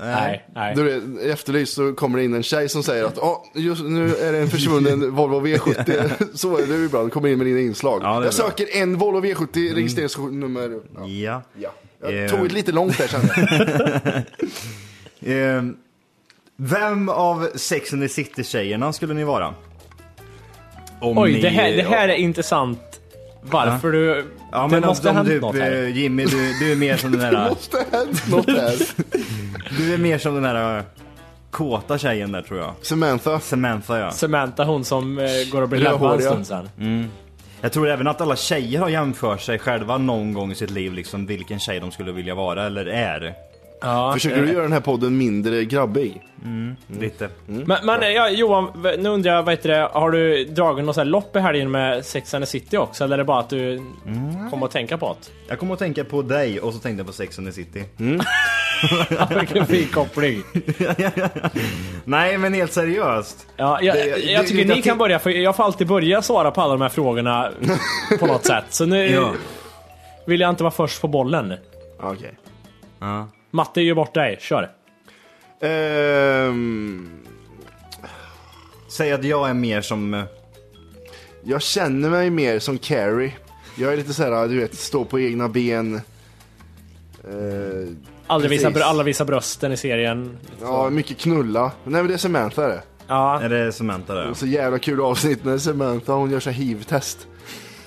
Nej, 0.01 0.47
nej. 0.55 0.75
Det 0.75 1.31
efterlyst 1.31 1.75
så 1.75 1.93
kommer 1.93 2.19
det 2.19 2.25
in 2.25 2.35
en 2.35 2.43
tjej 2.43 2.69
som 2.69 2.83
säger 2.83 3.05
att 3.05 3.17
"Ja, 3.17 3.45
just 3.55 3.83
nu 3.85 4.15
är 4.17 4.33
det 4.33 4.39
en 4.39 4.49
försvunnen 4.51 5.11
Volvo 5.15 5.41
V70. 5.47 6.13
så 6.35 6.57
är 6.59 6.67
det 6.67 6.75
ju 6.77 6.85
ibland, 6.85 7.13
kommer 7.13 7.29
in 7.29 7.39
med 7.39 7.47
dina 7.47 7.61
inslag. 7.61 8.01
Ja, 8.03 8.09
det 8.09 8.15
jag 8.15 8.23
bra. 8.23 8.31
söker 8.33 8.67
en 8.83 8.99
Volvo 8.99 9.21
V70 9.21 9.75
registreringsnummer. 9.75 10.81
Ja. 10.97 11.07
Ja. 11.09 11.43
Ja. 11.59 11.71
Jag 12.03 12.25
Eh. 12.25 12.31
tog 12.31 12.47
ett 12.47 12.53
lite 12.53 12.73
långt 12.73 12.99
där 12.99 13.07
kände 13.09 13.35
jag. 13.37 14.23
Eh, 15.57 15.63
vem 16.57 17.09
av 17.09 17.49
Sex 17.55 17.93
and 17.93 18.03
the 18.03 18.09
City-tjejerna 18.09 18.93
skulle 18.93 19.15
ni 19.15 19.25
vara? 19.25 19.55
Om 21.01 21.19
Oj, 21.19 21.33
ni- 21.33 21.41
det 21.41 21.49
här, 21.49 21.77
det 21.77 21.83
här 21.83 22.09
är 22.09 22.15
intressant. 22.15 22.81
Varför 23.51 23.93
du... 23.93 24.25
Ja, 24.53 24.63
det 24.63 24.69
men 24.69 24.81
måste 24.89 25.09
ha 25.09 25.11
om 25.11 25.17
hänt 25.17 25.29
du, 25.29 25.41
något 25.41 25.57
här. 25.57 25.73
eh, 25.73 25.97
Jimmy, 25.97 26.25
du, 26.25 26.53
du 26.61 26.73
är 26.73 26.77
mer 26.77 26.97
som 26.97 27.13
den 27.13 27.21
Det 27.31 27.31
där... 27.31 27.49
måste 27.49 27.77
ha 27.77 27.99
hänt 27.99 28.29
något 28.31 28.47
här. 28.47 28.75
Du 29.79 29.95
är 29.95 29.99
mer 29.99 30.19
som 30.19 30.35
den 30.35 30.43
där 30.43 30.79
eh, 30.79 30.85
kåta 31.51 31.99
tjejen 31.99 32.33
där 32.33 32.43
tror 32.43 32.61
jag. 32.61 32.75
Samantha. 32.83 33.41
Samantha 33.41 33.99
ja. 33.99 34.11
Samantha, 34.11 34.65
hon 34.65 34.85
som 34.85 35.19
eh, 35.19 35.25
går 35.53 35.63
och 35.63 35.69
blir 35.69 35.81
läbbad 35.81 36.21
en 36.21 36.45
stund 36.45 36.47
sen. 36.77 37.11
Jag 37.61 37.73
tror 37.73 37.89
även 37.89 38.07
att 38.07 38.21
alla 38.21 38.37
tjejer 38.37 38.81
har 38.81 38.89
jämfört 38.89 39.41
sig 39.41 39.59
själva 39.59 39.99
någon 39.99 40.33
gång 40.35 40.53
i 40.53 40.55
sitt 40.55 40.71
liv, 40.71 40.93
liksom 40.93 41.27
vilken 41.27 41.59
tjej 41.59 41.81
de 41.81 41.91
skulle 41.91 42.13
vilja 42.13 42.35
vara 42.35 42.67
eller 42.67 42.87
är. 42.87 43.35
Ja. 43.81 44.13
Försöker 44.13 44.43
du 44.43 44.53
göra 44.53 44.63
den 44.63 44.73
här 44.73 44.81
podden 44.81 45.19
mindre 45.19 45.65
grabbig? 45.65 46.23
Lite. 47.01 47.29
Men, 47.47 47.79
men 47.87 48.13
ja, 48.15 48.29
Johan, 48.31 48.85
nu 48.99 49.09
undrar 49.09 49.35
jag, 49.35 49.43
vad 49.43 49.53
heter 49.55 49.69
det, 49.69 49.89
har 49.93 50.11
du 50.11 50.45
dragit 50.45 50.85
något 50.85 51.07
lopp 51.07 51.37
i 51.37 51.39
helgen 51.39 51.71
med 51.71 52.05
Sex 52.05 52.35
and 52.35 52.45
the 52.45 52.51
City 52.51 52.77
också? 52.77 53.05
Eller 53.05 53.15
är 53.15 53.19
det 53.19 53.25
bara 53.25 53.41
att 53.41 53.51
du 53.51 53.83
kommer 54.51 54.67
att 54.67 54.73
tänka 54.73 54.99
på 54.99 55.17
det? 55.21 55.31
Jag 55.49 55.59
kommer 55.59 55.73
att 55.73 55.79
tänka 55.79 56.05
på 56.05 56.23
dig 56.23 56.61
och 56.61 56.73
så 56.75 56.79
tänkte 56.79 57.01
jag 57.01 57.07
på 57.07 57.13
Sex 57.13 57.39
and 57.39 57.47
the 57.49 57.53
City. 57.53 57.85
Vilken 59.39 59.67
fin 59.67 59.89
koppling. 59.89 60.43
Nej 62.05 62.39
men 62.39 62.55
helt 62.55 62.73
seriöst. 62.73 63.47
Ja, 63.57 63.79
jag, 63.83 63.97
Det- 63.97 64.07
jag 64.07 64.45
det- 64.45 64.49
tycker 64.49 64.65
det- 64.69 64.75
ni 64.75 64.83
kan 64.83 64.99
börja, 64.99 65.19
för 65.19 65.31
jag 65.31 65.57
får 65.57 65.65
alltid 65.65 65.87
börja 65.87 66.23
svara 66.23 66.51
på 66.51 66.61
alla 66.61 66.73
de 66.73 66.81
här 66.83 66.89
frågorna 66.89 67.51
på 68.19 68.27
något 68.27 68.47
sätt. 68.47 68.65
Så 68.71 68.87
nu 68.87 69.07
Ja. 69.11 69.33
vill 70.27 70.41
jag 70.41 70.51
inte 70.51 70.63
vara 70.63 70.71
först 70.71 71.01
på 71.01 71.09
bollen. 71.09 71.55
Okej. 72.01 72.35
Ja. 73.01 73.29
Matte, 73.51 73.81
ge 73.83 73.95
bort 73.95 74.15
dig. 74.15 74.37
Kör. 74.41 74.71
Ehm, 75.61 77.11
Säg 78.89 79.13
att 79.13 79.25
jag 79.25 79.49
är 79.51 79.55
mer 79.55 79.81
som... 79.81 80.15
eh, 80.15 80.25
jag 81.45 81.63
känner 81.63 82.11
mig 82.11 82.31
mer 82.31 82.59
som 82.59 82.79
Carrie. 82.79 83.33
Jag 83.77 83.93
är 83.93 83.97
lite 83.97 84.15
såhär, 84.15 84.49
du 84.49 84.61
vet, 84.61 84.75
stå 84.75 85.05
på 85.05 85.21
egna 85.21 85.49
ben. 85.49 85.95
Eh, 87.25 87.89
Aldrig 88.27 88.51
visa, 88.51 88.69
Precis. 88.71 88.83
alla 88.87 89.03
visar 89.03 89.25
brösten 89.25 89.73
i 89.73 89.77
serien. 89.77 90.39
ja, 90.61 90.91
mycket 90.91 91.19
knulla. 91.19 91.63
Nej 91.63 91.73
men 92.03 92.07
det 92.07 92.15
är 92.15 92.19
Samantha 92.19 92.67
det. 92.69 92.83
Ja, 93.07 93.41
Är 93.43 93.49
det 93.49 93.73
Samantha 93.73 94.15
där? 94.15 94.31
Och 94.31 94.37
så 94.37 94.47
jävla 94.47 94.79
kul 94.79 95.01
avsnitt 95.01 95.45
när 95.45 95.59
Samantha 95.59 96.13
hon 96.13 96.31
gör 96.31 96.41
så 96.41 96.51
här 96.51 96.57
hiv-test. 96.63 97.27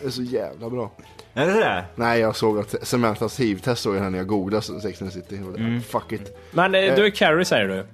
Det 0.01 0.05
är 0.07 0.09
så 0.09 0.21
jävla 0.21 0.69
bra. 0.69 0.91
Är 1.33 1.47
det 1.47 1.53
det? 1.53 1.83
Nej 1.95 2.19
jag 2.19 2.35
såg 2.35 2.59
att 2.59 2.75
Samanthas 2.87 3.39
hiv-test 3.39 3.81
såg 3.81 3.95
jag 3.95 4.01
här 4.01 4.09
när 4.09 4.17
jag 4.17 4.27
googlade 4.27 4.61
Sex 4.63 5.01
and 5.01 5.11
the 5.11 5.19
City. 5.21 5.35
Mm. 5.37 5.81
Fuck 5.81 6.11
it. 6.11 6.37
men 6.51 6.75
eh, 6.75 6.95
du 6.95 7.05
är 7.05 7.09
Carrie 7.09 7.45
säger 7.45 7.67
du. 7.67 7.85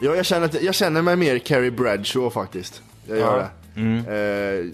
Ja, 0.00 0.14
jag, 0.16 0.26
känner 0.26 0.46
att, 0.46 0.62
jag 0.62 0.74
känner 0.74 1.02
mig 1.02 1.16
mer 1.16 1.38
Carrie 1.38 1.70
Bradshaw 1.70 2.30
faktiskt. 2.30 2.82
Jag 3.08 3.18
gör 3.18 3.38
Ja. 3.38 3.48
det. 3.74 3.80
Mm. 3.80 3.98
Eh, 3.98 4.72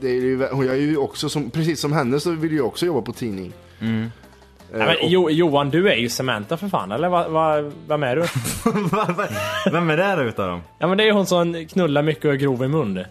det 0.00 0.08
är 0.08 0.14
ju, 0.20 0.46
hon- 0.52 0.66
jag 0.66 0.74
är 0.76 0.80
ju 0.80 0.96
också, 0.96 1.28
som, 1.28 1.50
precis 1.50 1.80
som 1.80 1.92
henne 1.92 2.20
så 2.20 2.30
vill 2.30 2.56
jag 2.56 2.66
också 2.66 2.86
jobba 2.86 3.00
på 3.02 3.12
tidning. 3.12 3.52
Eh, 3.80 3.86
Nej, 3.86 4.86
men, 4.86 4.96
jo, 5.02 5.30
Johan, 5.30 5.70
du 5.70 5.88
är 5.90 5.96
ju 5.96 6.08
Samantha 6.08 6.56
för 6.56 6.68
fan, 6.68 6.92
eller 6.92 7.08
vad, 7.08 7.30
vad, 7.30 7.72
vem 7.88 8.02
är 8.02 8.16
du? 8.16 8.22
Vem 9.72 9.90
är 9.90 9.96
det 10.16 10.22
utav 10.28 10.48
dem? 10.48 10.60
Ja 10.78 10.86
men 10.86 10.98
det 10.98 11.04
är 11.04 11.06
ju 11.06 11.12
hon 11.12 11.26
som 11.26 11.66
knullar 11.66 12.02
mycket 12.02 12.24
och 12.24 12.32
är 12.32 12.36
grov 12.36 12.64
i 12.64 12.68
mun. 12.68 13.04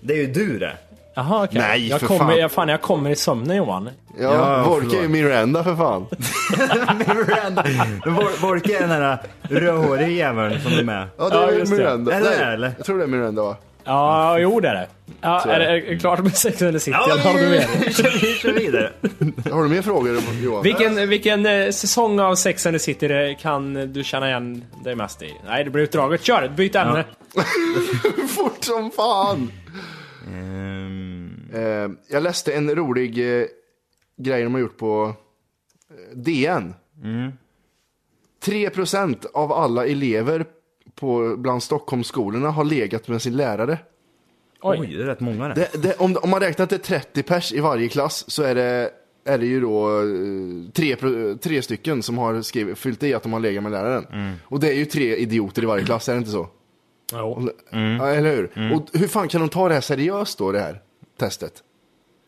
Det 0.00 0.12
är 0.14 0.18
ju 0.18 0.26
du 0.26 0.58
det. 0.58 0.76
Jaha 1.18 1.44
okej. 1.44 1.60
Nej, 1.60 1.88
jag 1.88 2.00
för 2.00 2.06
kommer, 2.06 2.20
fan. 2.30 2.38
Jag, 2.38 2.52
fan, 2.52 2.68
jag 2.68 2.80
kommer 2.82 3.10
i 3.10 3.16
sömnen 3.16 3.56
Johan. 3.56 3.90
ja, 4.18 4.34
Ja, 4.64 4.98
är 4.98 5.02
ju. 5.02 5.08
Miranda 5.08 5.64
för 5.64 5.76
fan. 5.76 6.06
Miranda. 6.98 7.64
Vor- 8.06 8.40
Vorke 8.42 8.76
är 8.76 8.80
den 8.80 8.88
där 9.00 9.18
rödhåriga 9.42 10.08
jäveln 10.08 10.60
som 10.60 10.72
är 10.72 10.82
med. 10.82 11.08
Ja, 11.18 11.28
det 11.28 11.36
Ja, 11.36 11.48
är 11.50 11.52
just 11.58 11.72
det. 11.72 11.78
Miranda. 11.78 12.12
Är 12.12 12.20
det 12.20 12.28
Nej, 12.30 12.38
det, 12.38 12.44
eller? 12.44 12.72
Jag 12.76 12.86
tror 12.86 12.98
det 12.98 13.04
är 13.04 13.08
Miranda 13.08 13.42
va? 13.42 13.56
Ja, 13.84 14.38
jo 14.38 14.60
det 14.60 14.68
är 14.68 14.74
det. 14.74 14.86
Ja, 15.20 15.42
är 15.44 15.58
det, 15.58 15.64
det. 15.64 15.70
är 15.70 15.90
det 15.90 15.98
klart 15.98 16.18
med 16.22 16.36
Sex 16.36 16.62
and 16.62 16.72
the 16.72 16.80
City? 16.80 16.96
eller 17.10 17.22
har 17.22 17.34
du 17.38 17.48
mer? 17.48 17.66
vi 17.86 17.92
kör, 17.92 18.10
vi 18.20 18.34
kör 18.34 18.52
vidare. 18.52 18.92
Har 19.52 19.62
du 19.62 19.68
mer 19.68 19.82
frågor 19.82 20.18
Johan? 20.42 20.62
Vilken, 20.62 21.08
vilken 21.08 21.46
eh, 21.46 21.70
säsong 21.70 22.20
av 22.20 22.34
Sex 22.34 22.66
and 22.66 22.74
the 22.74 22.78
City 22.78 23.08
det 23.08 23.34
kan 23.40 23.92
du 23.92 24.04
känna 24.04 24.28
igen 24.28 24.64
dig 24.84 24.94
mest 24.94 25.22
i? 25.22 25.34
Nej, 25.46 25.64
det 25.64 25.70
blir 25.70 25.82
utdraget. 25.82 26.24
Kör! 26.24 26.48
Byt 26.56 26.74
ämne. 26.74 27.04
Fort 28.36 28.64
som 28.64 28.90
fan! 28.90 29.52
Ehm, 30.28 30.85
Eh, 31.52 31.90
jag 32.08 32.22
läste 32.22 32.52
en 32.52 32.74
rolig 32.74 33.40
eh, 33.40 33.46
grej 34.16 34.42
de 34.42 34.54
har 34.54 34.60
gjort 34.60 34.76
på 34.76 35.14
eh, 35.90 36.16
DN. 36.18 36.74
3% 38.44 39.26
av 39.34 39.52
alla 39.52 39.86
elever 39.86 40.44
på, 40.94 41.36
bland 41.38 41.62
Stockholmsskolorna 41.62 42.50
har 42.50 42.64
legat 42.64 43.08
med 43.08 43.22
sin 43.22 43.36
lärare. 43.36 43.78
Oj. 44.60 44.78
oj, 44.80 44.86
det 44.96 45.02
är 45.02 45.06
rätt 45.06 45.20
många 45.20 45.48
det. 45.48 45.54
Det, 45.54 45.82
det, 45.82 45.94
om, 45.94 46.16
om 46.22 46.30
man 46.30 46.40
räknar 46.40 46.62
att 46.62 46.70
det 46.70 46.76
är 46.76 47.00
30 47.00 47.22
pers 47.22 47.52
i 47.52 47.60
varje 47.60 47.88
klass 47.88 48.30
så 48.30 48.42
är 48.42 48.54
det, 48.54 48.90
är 49.24 49.38
det 49.38 49.46
ju 49.46 49.60
då 49.60 50.00
eh, 50.00 50.70
tre, 50.72 50.96
tre 51.36 51.62
stycken 51.62 52.02
som 52.02 52.18
har 52.18 52.42
skrivit, 52.42 52.78
fyllt 52.78 53.02
i 53.02 53.14
att 53.14 53.22
de 53.22 53.32
har 53.32 53.40
legat 53.40 53.62
med 53.62 53.72
läraren. 53.72 54.36
Och 54.44 54.60
det 54.60 54.68
är 54.68 54.74
ju 54.74 54.84
tre 54.84 55.16
idioter 55.16 55.62
i 55.62 55.66
varje 55.66 55.84
klass, 55.84 56.08
är 56.08 56.12
det 56.12 56.18
inte 56.18 56.30
så? 56.30 56.48
Jo. 57.12 57.48
Ja, 57.70 58.08
eller 58.08 58.36
hur? 58.36 58.72
Och 58.74 58.88
hur 58.92 59.08
fan 59.08 59.28
kan 59.28 59.40
de 59.40 59.48
ta 59.48 59.68
det 59.68 59.74
här 59.74 59.80
seriöst 59.80 60.38
då, 60.38 60.52
det 60.52 60.60
här 60.60 60.80
testet? 61.16 61.62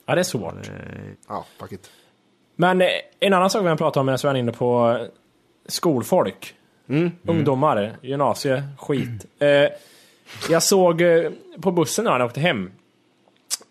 Ja, 0.06 0.14
det 0.14 0.20
är 0.20 0.24
svårt. 0.24 0.70
Ja, 1.28 1.44
fuck 1.58 1.72
it. 1.72 1.90
Men 2.56 2.80
eh, 2.80 2.88
en 3.20 3.32
annan 3.32 3.50
sak 3.50 3.64
vi 3.64 3.68
har 3.68 3.76
pratat 3.76 3.96
om 3.96 4.06
medan 4.06 4.18
vi 4.22 4.28
är 4.28 4.34
inne 4.34 4.52
på 4.52 4.98
eh, 5.00 5.06
skolfolk. 5.66 6.54
Ungdomar, 7.26 7.96
gymnasie, 8.02 8.62
skit. 8.78 9.26
Eh, 9.38 9.68
jag 10.50 10.62
såg 10.62 11.00
eh, 11.00 11.30
på 11.60 11.70
bussen 11.70 12.04
när 12.04 12.18
jag 12.18 12.26
åkte 12.26 12.40
hem. 12.40 12.72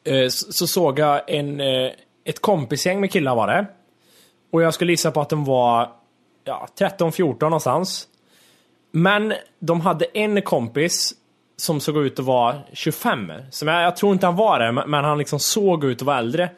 Eh, 0.03 0.27
så, 0.29 0.53
så 0.53 0.67
såg 0.67 0.99
jag 0.99 1.29
en, 1.29 1.61
eh, 1.61 1.91
ett 2.23 2.39
kompisgäng 2.39 2.99
med 2.99 3.11
killar 3.11 3.35
var 3.35 3.47
det. 3.47 3.65
Och 4.51 4.61
jag 4.61 4.73
skulle 4.73 4.91
gissa 4.91 5.11
på 5.11 5.21
att 5.21 5.29
de 5.29 5.45
var 5.45 5.91
ja, 6.43 6.67
13-14 6.79 7.41
någonstans. 7.41 8.07
Men 8.91 9.33
de 9.59 9.81
hade 9.81 10.05
en 10.05 10.41
kompis 10.41 11.13
som 11.57 11.79
såg 11.79 11.97
ut 11.97 12.19
att 12.19 12.25
vara 12.25 12.55
25. 12.73 13.31
Som 13.49 13.67
jag, 13.67 13.83
jag 13.83 13.95
tror 13.95 14.13
inte 14.13 14.25
han 14.25 14.35
var 14.35 14.59
det, 14.59 14.71
men 14.71 15.03
han 15.03 15.17
liksom 15.17 15.39
såg 15.39 15.83
ut 15.83 16.01
att 16.01 16.05
vara 16.05 16.17
äldre. 16.17 16.49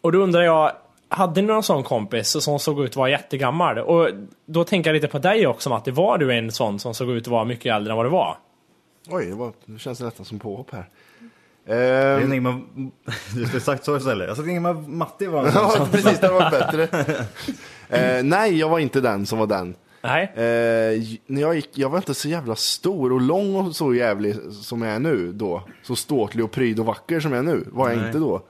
Och 0.00 0.12
då 0.12 0.18
undrar 0.18 0.42
jag, 0.42 0.72
hade 1.08 1.42
ni 1.42 1.48
någon 1.48 1.62
sån 1.62 1.82
kompis 1.82 2.42
som 2.44 2.58
såg 2.58 2.84
ut 2.84 2.90
att 2.90 2.96
vara 2.96 3.10
jättegammal? 3.10 3.78
Och 3.78 4.08
då 4.46 4.64
tänker 4.64 4.90
jag 4.90 4.94
lite 4.94 5.08
på 5.08 5.18
dig 5.18 5.46
också 5.46 5.70
Matti, 5.70 5.90
var 5.90 6.18
du 6.18 6.32
en 6.34 6.52
sån 6.52 6.78
som 6.78 6.94
såg 6.94 7.10
ut 7.10 7.22
att 7.22 7.28
vara 7.28 7.44
mycket 7.44 7.74
äldre 7.74 7.92
än 7.92 7.96
vad 7.96 8.06
du 8.06 8.10
var? 8.10 8.36
Oj, 9.08 9.26
det, 9.26 9.34
var, 9.34 9.52
det 9.64 9.78
känns 9.78 10.00
nästan 10.00 10.26
som 10.26 10.38
påhopp 10.38 10.70
här. 10.72 10.88
Jag 11.64 12.14
Ehm, 12.14 12.30
tänkte 12.30 12.40
man, 12.40 12.90
du 13.34 13.46
skulle 13.46 13.60
sagt 13.60 13.84
så 13.84 13.96
istället. 13.96 14.28
Jag 14.28 14.46
tänkte 14.46 14.70
att 14.70 14.88
Matti 14.88 15.26
var 15.26 15.46
en 15.46 15.52
ja, 15.54 15.88
precis, 15.92 16.20
det 16.20 16.28
var 16.28 16.50
bättre. 16.50 16.88
Eh, 17.88 18.22
nej, 18.24 18.58
jag 18.58 18.68
var 18.68 18.78
inte 18.78 19.00
den 19.00 19.26
som 19.26 19.38
var 19.38 19.46
den. 19.46 19.74
Nej? 20.02 20.22
Eh, 20.34 21.18
när 21.26 21.40
jag, 21.40 21.54
gick, 21.54 21.70
jag 21.74 21.88
var 21.88 21.98
inte 21.98 22.14
så 22.14 22.28
jävla 22.28 22.56
stor 22.56 23.12
och 23.12 23.20
lång 23.20 23.54
och 23.54 23.76
så 23.76 23.94
jävlig 23.94 24.36
som 24.50 24.82
jag 24.82 24.94
är 24.94 24.98
nu 24.98 25.32
då. 25.32 25.62
Så 25.82 25.96
ståtlig 25.96 26.44
och 26.44 26.50
pryd 26.50 26.80
och 26.80 26.86
vacker 26.86 27.20
som 27.20 27.32
jag 27.32 27.38
är 27.38 27.42
nu. 27.42 27.64
Var 27.72 27.88
jag 27.88 27.98
Nej. 27.98 28.06
inte 28.06 28.18
då. 28.18 28.42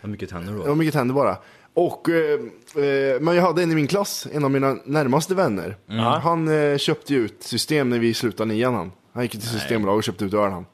Vad 0.00 0.10
mycket 0.10 0.30
tänder 0.30 0.52
då. 0.52 0.62
var 0.62 0.74
mycket 0.74 0.94
tänder 0.94 1.14
bara. 1.14 1.36
Och, 1.74 2.08
eh, 2.08 2.40
eh, 2.84 3.20
men 3.20 3.36
jag 3.36 3.42
hade 3.42 3.62
en 3.62 3.72
i 3.72 3.74
min 3.74 3.86
klass, 3.86 4.26
en 4.32 4.44
av 4.44 4.50
mina 4.50 4.76
närmaste 4.84 5.34
vänner. 5.34 5.76
Han 6.22 6.48
eh, 6.48 6.78
köpte 6.78 7.14
ju 7.14 7.20
ut 7.20 7.42
system 7.42 7.90
när 7.90 7.98
vi 7.98 8.14
slutade 8.14 8.48
nian 8.52 8.74
han. 8.74 8.92
Han 9.12 9.22
gick 9.22 9.32
till 9.32 9.42
Systembolaget 9.42 9.98
och 9.98 10.04
köpte 10.04 10.24
ut 10.24 10.34
öl 10.34 10.50
han. 10.50 10.66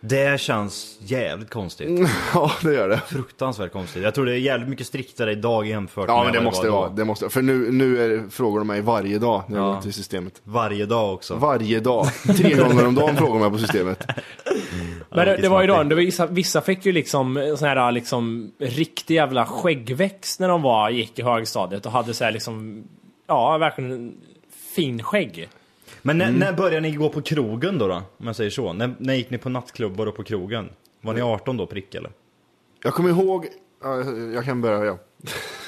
Det 0.00 0.40
känns 0.40 0.98
jävligt 1.00 1.50
konstigt. 1.50 1.88
ja, 2.34 2.52
det 2.62 2.74
gör 2.74 2.88
det. 2.88 2.98
Fruktansvärt 2.98 3.72
konstigt. 3.72 4.02
Jag 4.02 4.14
tror 4.14 4.26
det 4.26 4.32
är 4.32 4.38
jävligt 4.38 4.68
mycket 4.68 4.86
striktare 4.86 5.32
idag 5.32 5.66
jämfört 5.66 6.04
Ja, 6.08 6.16
med 6.16 6.24
men 6.24 6.32
det 6.34 6.40
måste 6.40 6.66
det 6.66 6.70
var 6.70 6.80
vara. 6.80 6.90
Det 6.90 7.04
måste, 7.04 7.28
för 7.28 7.42
nu, 7.42 7.72
nu 7.72 8.04
är 8.04 8.08
det, 8.08 8.30
frågar 8.30 8.58
de 8.58 8.66
mig 8.68 8.80
varje 8.80 9.18
dag 9.18 9.42
när 9.48 9.56
jag 9.56 9.66
Ja. 9.68 9.74
går 9.74 9.80
till 9.80 9.92
systemet. 9.92 10.40
Varje 10.44 10.86
dag 10.86 11.14
också. 11.14 11.34
Varje 11.34 11.80
dag. 11.80 12.06
Tre 12.36 12.54
gånger 12.54 12.86
om 12.86 12.94
dagen 12.94 13.16
frågar 13.16 13.32
de 13.32 13.40
mig 13.40 13.50
på 13.50 13.58
systemet. 13.58 14.06
Men 15.10 15.26
det, 15.26 15.36
det 15.36 15.48
var 15.48 15.60
ju 15.60 15.66
då, 15.66 15.82
det 15.82 15.94
var 15.94 16.02
vissa, 16.02 16.26
vissa 16.26 16.60
fick 16.60 16.86
ju 16.86 16.92
liksom 16.92 17.54
sån 17.58 17.68
här 17.68 17.92
liksom 17.92 18.52
riktig 18.58 19.14
jävla 19.14 19.46
skäggväxt 19.46 20.40
när 20.40 20.48
de 20.48 20.62
var, 20.62 20.90
gick 20.90 21.18
i 21.18 21.22
högstadiet 21.22 21.86
och 21.86 21.92
hade 21.92 22.14
så 22.14 22.24
här 22.24 22.32
liksom, 22.32 22.84
ja 23.26 23.58
verkligen 23.58 23.92
en 23.92 24.14
fin 24.76 25.02
skägg. 25.02 25.48
Men 26.02 26.20
Mm. 26.20 26.34
när, 26.34 26.46
när 26.46 26.56
började 26.56 26.80
ni 26.80 26.96
gå 26.96 27.08
på 27.08 27.22
krogen 27.22 27.78
då, 27.78 27.88
då? 27.88 28.02
Om 28.18 28.26
jag 28.26 28.36
säger 28.36 28.50
så. 28.50 28.72
När, 28.72 28.94
när 28.98 29.14
gick 29.14 29.30
ni 29.30 29.38
på 29.38 29.48
nattklubbar 29.48 30.06
och 30.06 30.16
på 30.16 30.22
krogen? 30.24 30.68
Var 31.00 31.14
ni 31.14 31.20
18 31.20 31.56
då 31.56 31.66
prick 31.66 31.94
eller? 31.94 32.10
Jag 32.82 32.94
kommer 32.94 33.10
ihåg, 33.10 33.46
ja, 33.82 34.04
jag 34.34 34.44
kan 34.44 34.60
börja 34.60 34.84
ja. 34.84 34.98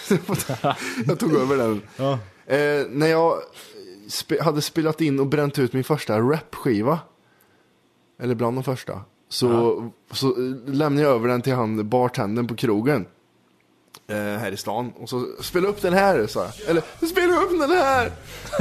jag 1.07 1.19
tog 1.19 1.35
över 1.35 1.57
den. 1.57 1.83
Ja. 1.97 2.13
Eh, 2.47 2.87
när 2.91 3.07
jag, 3.07 3.35
spe, 4.09 4.43
hade 4.43 4.61
spelat 4.63 5.01
in 5.01 5.21
och 5.21 5.27
bränt 5.27 5.59
ut 5.59 5.73
min 5.73 5.85
första 5.85 6.19
rapskiva. 6.19 6.99
Eller 8.21 8.35
bland 8.35 8.57
de 8.57 8.65
första. 8.65 9.01
Så, 9.29 9.91
så 10.11 10.35
lämnade 10.67 11.07
jag 11.07 11.15
över 11.15 11.29
den 11.29 11.43
till 11.43 11.53
han 11.55 11.89
bartendern 11.89 12.47
på 12.47 12.55
krogen. 12.57 13.07
Eh, 14.11 14.17
här 14.17 14.53
i 14.53 14.57
stan. 14.57 14.93
Och 14.97 15.09
så 15.09 15.27
spela 15.41 15.69
upp 15.69 15.83
den 15.83 15.93
här, 15.93 16.27
sa 16.27 16.45
jag. 16.45 16.53
Eller 16.71 17.07
spela 17.07 17.37
upp 17.43 17.61
den 17.61 17.71
här! 17.71 18.13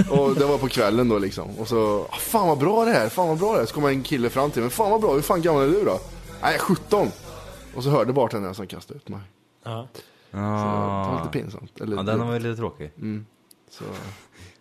och 0.10 0.36
det 0.36 0.46
var 0.46 0.58
på 0.58 0.68
kvällen 0.68 1.10
då 1.10 1.20
liksom. 1.20 1.60
Och 1.60 1.68
så, 1.68 2.08
ah, 2.12 2.18
fan 2.18 2.48
vad 2.48 2.58
bra 2.58 2.86
det 2.86 2.92
här, 2.92 3.10
fan 3.10 3.28
vad 3.28 3.38
bra 3.38 3.52
det 3.54 3.58
här. 3.60 3.66
Så 3.66 3.74
kom 3.74 3.86
en 3.86 4.04
kille 4.04 4.30
fram 4.30 4.52
till 4.52 4.62
mig, 4.62 4.72
fan 4.72 4.92
vad 4.92 5.02
bra, 5.02 5.14
hur 5.14 5.22
fan 5.22 5.42
gammal 5.42 5.64
är 5.64 5.68
du 5.68 5.84
då? 5.84 6.00
Nej, 6.42 6.60
17. 6.60 7.08
Och 7.76 7.84
så 7.84 7.90
hörde 7.90 8.14
bartendern 8.14 8.54
som 8.54 8.68
kastade 8.68 8.98
ut 8.98 9.10
mig. 9.10 9.20
Ja. 9.64 9.88
Så 10.32 10.38
det 10.38 10.42
var 10.44 11.20
lite 11.26 11.40
pinsamt. 11.40 11.82
Eller, 11.82 11.96
Ja, 11.98 12.04
den 12.04 12.20
var 12.20 12.34
väl 12.34 12.42
lite 12.44 12.56
tråkig. 12.58 12.92
Mm. 12.98 13.26
Så, 13.72 13.84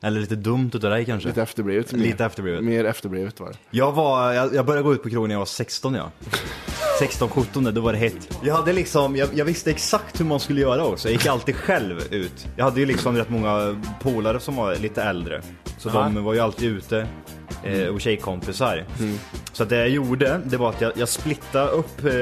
Eller 0.00 0.20
lite 0.20 0.36
dumt 0.36 0.70
utav 0.74 0.90
dig 0.90 1.04
kanske. 1.04 1.28
lite 1.28 1.42
efterblivet. 1.42 1.92
mer. 1.92 1.98
Lite 2.00 2.24
efterblivet. 2.24 2.64
Mer 2.64 2.84
efterblivet 2.84 3.40
var 3.40 3.48
det. 3.48 3.56
Jag, 3.70 3.92
var, 3.92 4.32
jag, 4.32 4.54
jag 4.54 4.66
började 4.66 4.82
gå 4.82 4.94
ut 4.94 5.02
på 5.02 5.10
krogen 5.10 5.28
när 5.28 5.34
jag 5.34 5.38
var 5.40 5.46
16 5.46 5.94
ja. 5.94 6.10
16, 6.98 7.28
17, 7.28 7.64
då 7.74 7.80
var 7.80 7.92
det 7.92 7.98
hett. 7.98 8.38
Jag 8.44 8.54
hade 8.54 8.72
liksom, 8.72 9.16
jag, 9.16 9.28
jag 9.34 9.44
visste 9.44 9.70
exakt 9.70 10.20
hur 10.20 10.24
man 10.24 10.40
skulle 10.40 10.60
göra 10.60 10.84
också. 10.84 11.08
Jag 11.08 11.12
gick 11.12 11.26
alltid 11.26 11.56
själv 11.56 12.00
ut. 12.10 12.46
Jag 12.56 12.64
hade 12.64 12.80
ju 12.80 12.86
liksom 12.86 13.16
rätt 13.16 13.30
många 13.30 13.82
polare 14.02 14.40
som 14.40 14.56
var 14.56 14.76
lite 14.76 15.02
äldre. 15.02 15.42
Så 15.78 15.88
Ja. 15.88 15.92
de 16.14 16.24
var 16.24 16.34
ju 16.34 16.40
alltid 16.40 16.70
ute. 16.72 17.06
Eh, 17.64 17.86
och 17.88 18.00
tjejkompisar. 18.00 18.84
Så 19.52 19.62
att 19.62 19.68
det 19.68 19.76
jag 19.76 19.88
gjorde, 19.88 20.40
det 20.44 20.56
var 20.56 20.68
att 20.70 20.80
jag, 20.80 20.92
jag 20.96 21.08
splittade 21.08 21.70
upp. 21.70 22.04
Eh, 22.04 22.12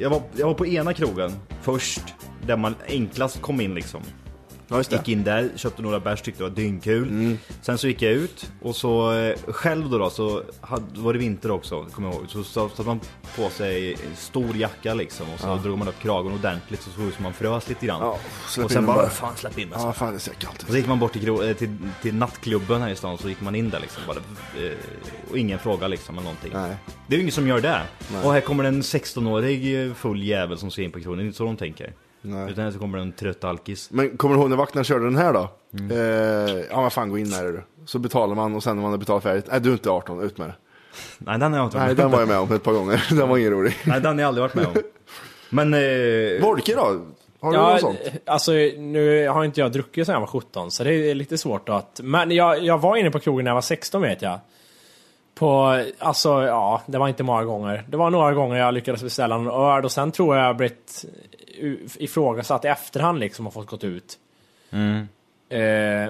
jag, 0.00 0.10
var, 0.10 0.22
jag 0.36 0.46
var 0.46 0.54
på 0.54 0.66
ena 0.66 0.92
krogen 0.94 1.32
först. 1.62 2.00
Där 2.46 2.56
man 2.56 2.74
enklast 2.88 3.40
kom 3.42 3.60
in 3.60 3.74
liksom. 3.74 4.00
Ja. 4.68 4.82
Gick 4.90 5.08
in 5.08 5.24
där, 5.24 5.50
köpte 5.56 5.82
några 5.82 6.00
bärs, 6.00 6.22
tyckte 6.22 6.42
det 6.42 6.48
var 6.48 6.56
dyngkul. 6.56 7.36
Sen 7.62 7.78
så 7.78 7.88
gick 7.88 8.02
jag 8.02 8.12
ut 8.12 8.50
och 8.62 8.76
så 8.76 9.12
eh, 9.12 9.36
själv 9.48 9.90
då, 9.90 9.98
då 9.98 10.10
så 10.10 10.42
hade, 10.60 11.00
var 11.00 11.12
det 11.12 11.18
vinter 11.18 11.50
också, 11.50 11.84
kommer 11.84 12.08
jag 12.08 12.16
ihåg. 12.16 12.30
Så 12.30 12.44
satte 12.44 12.82
man 12.82 13.00
på 13.36 13.50
sig 13.50 13.92
en 13.92 14.16
stor 14.16 14.56
jacka 14.56 14.94
liksom 14.94 15.26
och 15.34 15.40
så 15.40 15.56
drog 15.56 15.78
man 15.78 15.88
upp 15.88 15.98
kragen 16.00 16.32
ordentligt 16.32 16.82
så 16.82 16.90
såg 16.90 17.04
det 17.04 17.08
ut 17.08 17.14
som 17.14 17.22
man 17.22 17.32
frös 17.32 17.68
lite 17.68 17.86
grann. 17.86 18.00
Ja, 18.00 18.18
och 18.64 18.70
sen 18.70 18.86
bara, 18.86 18.96
bara. 18.96 19.08
fan 19.08 19.36
släpp 19.36 19.58
in 19.58 19.68
mig. 19.68 19.78
Ja, 19.82 19.92
fan 19.92 20.12
det 20.12 20.18
så 20.18 20.30
kallt. 20.30 20.62
Och 20.62 20.68
så 20.68 20.76
gick 20.76 20.86
man 20.86 20.98
bort 20.98 21.12
till, 21.12 21.28
eh, 21.28 21.52
till, 21.52 21.76
till 22.02 22.14
nattklubben 22.14 22.82
här 22.82 22.90
i 22.90 22.96
stan, 22.96 23.18
så 23.18 23.28
gick 23.28 23.40
man 23.40 23.54
in 23.54 23.70
där 23.70 23.80
liksom 23.80 24.02
bara, 24.06 24.18
eh, 24.66 24.72
Och 25.30 25.38
ingen 25.38 25.58
fråga 25.58 25.88
liksom 25.88 26.14
eller 26.14 26.24
någonting. 26.24 26.50
Nej. 26.54 26.76
Det 27.06 27.14
är 27.14 27.16
ju 27.16 27.22
ingen 27.22 27.32
som 27.32 27.48
gör 27.48 27.60
det. 27.60 27.82
Och 28.24 28.32
här 28.32 28.40
kommer 28.40 28.64
en 28.64 28.82
16-årig 28.82 29.96
full 29.96 30.22
jävel 30.22 30.58
som 30.58 30.70
ska 30.70 30.82
in 30.82 30.90
på 30.92 31.00
krogen, 31.00 31.18
det 31.18 31.24
är 31.24 31.26
inte 31.26 31.38
så 31.38 31.44
de 31.44 31.56
tänker. 31.56 31.92
Nej. 32.26 32.50
Utan 32.50 32.64
här 32.64 32.70
så 32.70 32.78
kommer 32.78 32.98
en 32.98 33.12
trött 33.12 33.44
alkis. 33.44 33.90
Men 33.90 34.16
kommer 34.16 34.34
du 34.34 34.40
ihåg 34.40 34.50
när 34.50 34.56
vakten 34.56 34.84
körde 34.84 35.04
den 35.04 35.16
här 35.16 35.32
då? 35.32 35.48
Mm. 35.78 35.90
Eh, 35.90 36.64
ja 36.70 36.80
men 36.82 36.90
fan 36.90 37.08
gå 37.10 37.18
in 37.18 37.32
här 37.32 37.44
är 37.44 37.52
du. 37.52 37.62
Så 37.86 37.98
betalar 37.98 38.34
man 38.34 38.54
och 38.54 38.62
sen 38.62 38.76
när 38.76 38.82
man 38.82 38.90
har 38.90 38.98
betalat 38.98 39.22
färdigt, 39.22 39.44
nej 39.50 39.60
du 39.60 39.68
är 39.68 39.72
inte 39.72 39.90
18, 39.90 40.20
ut 40.22 40.38
med 40.38 40.48
det. 40.48 40.54
Nej 41.18 41.38
den 41.38 41.52
har 41.52 41.58
jag 41.60 41.66
inte 41.66 41.78
Nej 41.78 41.94
den 41.94 42.10
var 42.10 42.18
jag 42.18 42.28
med 42.28 42.38
om 42.38 42.52
ett 42.52 42.62
par 42.62 42.72
gånger, 42.72 43.04
den 43.16 43.28
var 43.28 43.36
ingen 43.38 43.50
rolig. 43.50 43.74
Nej 43.84 44.00
den 44.00 44.12
har 44.14 44.20
jag 44.20 44.28
aldrig 44.28 44.42
varit 44.42 44.54
med 44.54 44.66
om. 44.66 44.74
Men... 45.50 45.74
Eh, 45.74 46.42
Volke 46.42 46.74
då? 46.74 47.00
Har 47.40 47.50
du 47.52 47.56
Ja, 47.58 47.70
något 47.72 47.80
sånt? 47.80 47.98
alltså 48.26 48.52
nu 48.76 49.28
har 49.28 49.44
inte 49.44 49.60
jag 49.60 49.72
druckit 49.72 50.06
sedan 50.06 50.12
jag 50.12 50.20
var 50.20 50.26
17, 50.26 50.70
så 50.70 50.84
det 50.84 50.94
är 50.94 51.14
lite 51.14 51.38
svårt 51.38 51.68
att... 51.68 52.00
Men 52.02 52.30
jag, 52.30 52.62
jag 52.64 52.78
var 52.78 52.96
inne 52.96 53.10
på 53.10 53.18
krogen 53.20 53.44
när 53.44 53.50
jag 53.50 53.54
var 53.54 53.60
16 53.62 54.02
vet 54.02 54.22
jag. 54.22 54.38
På, 55.34 55.82
alltså 55.98 56.42
ja, 56.42 56.82
det 56.86 56.98
var 56.98 57.08
inte 57.08 57.22
många 57.22 57.44
gånger. 57.44 57.84
Det 57.88 57.96
var 57.96 58.10
några 58.10 58.32
gånger 58.34 58.56
jag 58.56 58.74
lyckades 58.74 59.02
beställa 59.02 59.34
en 59.34 59.46
öl 59.50 59.84
och 59.84 59.92
sen 59.92 60.12
tror 60.12 60.36
jag 60.36 60.46
jag 60.46 60.56
blivit 60.56 61.04
u- 61.32 61.45
ifrågasatt 61.98 62.64
i 62.64 62.68
efterhand 62.68 63.18
liksom 63.18 63.46
och 63.46 63.54
fått 63.54 63.66
gått 63.66 63.84
ut. 63.84 64.18
Eh, 65.48 65.58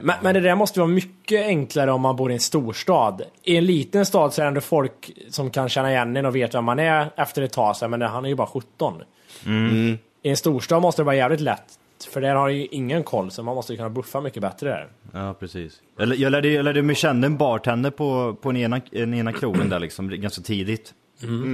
men, 0.02 0.12
men 0.22 0.34
det 0.34 0.40
där 0.40 0.54
måste 0.54 0.80
vara 0.80 0.88
mycket 0.88 1.46
enklare 1.46 1.92
om 1.92 2.00
man 2.00 2.16
bor 2.16 2.30
i 2.30 2.34
en 2.34 2.40
storstad. 2.40 3.22
I 3.42 3.56
en 3.56 3.64
liten 3.66 4.06
stad 4.06 4.34
så 4.34 4.40
är 4.40 4.44
det 4.44 4.48
ändå 4.48 4.60
folk 4.60 5.10
som 5.30 5.50
kan 5.50 5.68
känna 5.68 5.90
igen 5.90 6.16
en 6.16 6.26
och 6.26 6.36
vet 6.36 6.54
vem 6.54 6.64
man 6.64 6.78
är 6.78 7.10
efter 7.16 7.42
ett 7.42 7.52
tag. 7.52 7.76
Så 7.76 7.84
här, 7.84 7.90
men 7.90 8.02
han 8.02 8.24
är 8.24 8.28
ju 8.28 8.34
bara 8.34 8.46
17. 8.46 9.02
I 10.22 10.28
en 10.30 10.36
storstad 10.36 10.82
måste 10.82 11.02
det 11.02 11.06
vara 11.06 11.16
jävligt 11.16 11.40
lätt. 11.40 11.78
För 12.10 12.20
där 12.20 12.34
har 12.34 12.48
ju 12.48 12.66
ingen 12.66 13.02
koll, 13.02 13.30
så 13.30 13.42
man 13.42 13.54
måste 13.54 13.72
ju 13.72 13.76
kunna 13.76 13.90
buffa 13.90 14.20
mycket 14.20 14.42
bättre 14.42 14.68
där. 14.68 14.88
Ja, 15.12 15.34
precis. 15.34 15.80
Jag, 15.98 16.14
jag, 16.14 16.30
lärde, 16.32 16.48
jag 16.48 16.64
lärde 16.64 16.82
mig 16.82 16.96
känna 16.96 17.26
en 17.26 17.36
bartender 17.36 17.90
på, 17.90 18.36
på 18.40 18.52
den 18.52 18.60
ena, 18.60 18.80
den 18.90 19.14
ena 19.14 19.32
krogen 19.32 19.68
där 19.68 19.78
liksom, 19.78 20.08
ganska 20.20 20.42
tidigt. 20.42 20.94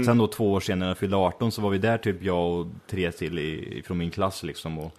Sen 0.05 0.19
då 0.19 0.27
två 0.27 0.53
år 0.53 0.61
senare 0.61 0.79
när 0.79 0.89
jag 0.89 0.99
fyllde 0.99 1.17
18 1.17 1.53
så 1.53 1.63
var 1.63 1.71
vi 1.71 1.79
där 1.79 1.99
typ 1.99 2.23
jag 2.23 2.51
och 2.51 2.67
tre 2.91 3.13
till 3.13 3.39
i, 3.39 3.83
från 3.87 3.99
min 3.99 4.11
klass 4.11 4.43
liksom. 4.43 4.79
Och, 4.79 4.93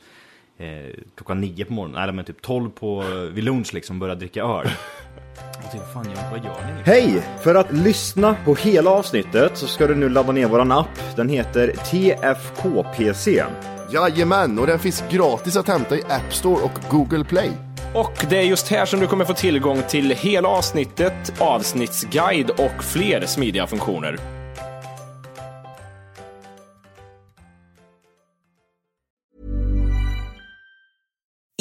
eh, 0.57 0.89
klockan 1.15 1.41
nio 1.41 1.65
på 1.65 1.73
morgonen, 1.73 2.03
eller 2.03 2.13
men 2.13 2.25
typ 2.25 2.41
12 2.41 2.69
på, 2.69 3.03
vid 3.31 3.43
lunch 3.43 3.73
liksom, 3.73 3.99
började 3.99 4.19
dricka 4.19 4.43
öl. 4.43 4.67
Hej! 6.85 7.23
För 7.41 7.55
att 7.55 7.71
lyssna 7.71 8.35
på 8.45 8.55
hela 8.55 8.89
avsnittet 8.89 9.57
så 9.57 9.67
ska 9.67 9.87
du 9.87 9.95
nu 9.95 10.09
ladda 10.09 10.31
ner 10.31 10.47
våran 10.47 10.71
app. 10.71 11.15
Den 11.15 11.29
heter 11.29 11.67
TFKPC. 11.67 13.43
Jajamän, 13.91 14.59
och 14.59 14.67
den 14.67 14.79
finns 14.79 15.03
gratis 15.11 15.57
att 15.57 15.67
hämta 15.67 15.97
i 15.97 16.03
App 16.09 16.33
Store 16.33 16.63
och 16.63 16.79
Google 16.89 17.23
Play. 17.23 17.51
Och 17.93 18.25
det 18.29 18.37
är 18.37 18.43
just 18.43 18.67
här 18.67 18.85
som 18.85 18.99
du 18.99 19.07
kommer 19.07 19.25
få 19.25 19.33
tillgång 19.33 19.81
till 19.89 20.11
hela 20.11 20.47
avsnittet, 20.47 21.41
avsnittsguide 21.41 22.49
och 22.49 22.83
fler 22.83 23.25
smidiga 23.25 23.67
funktioner. 23.67 24.42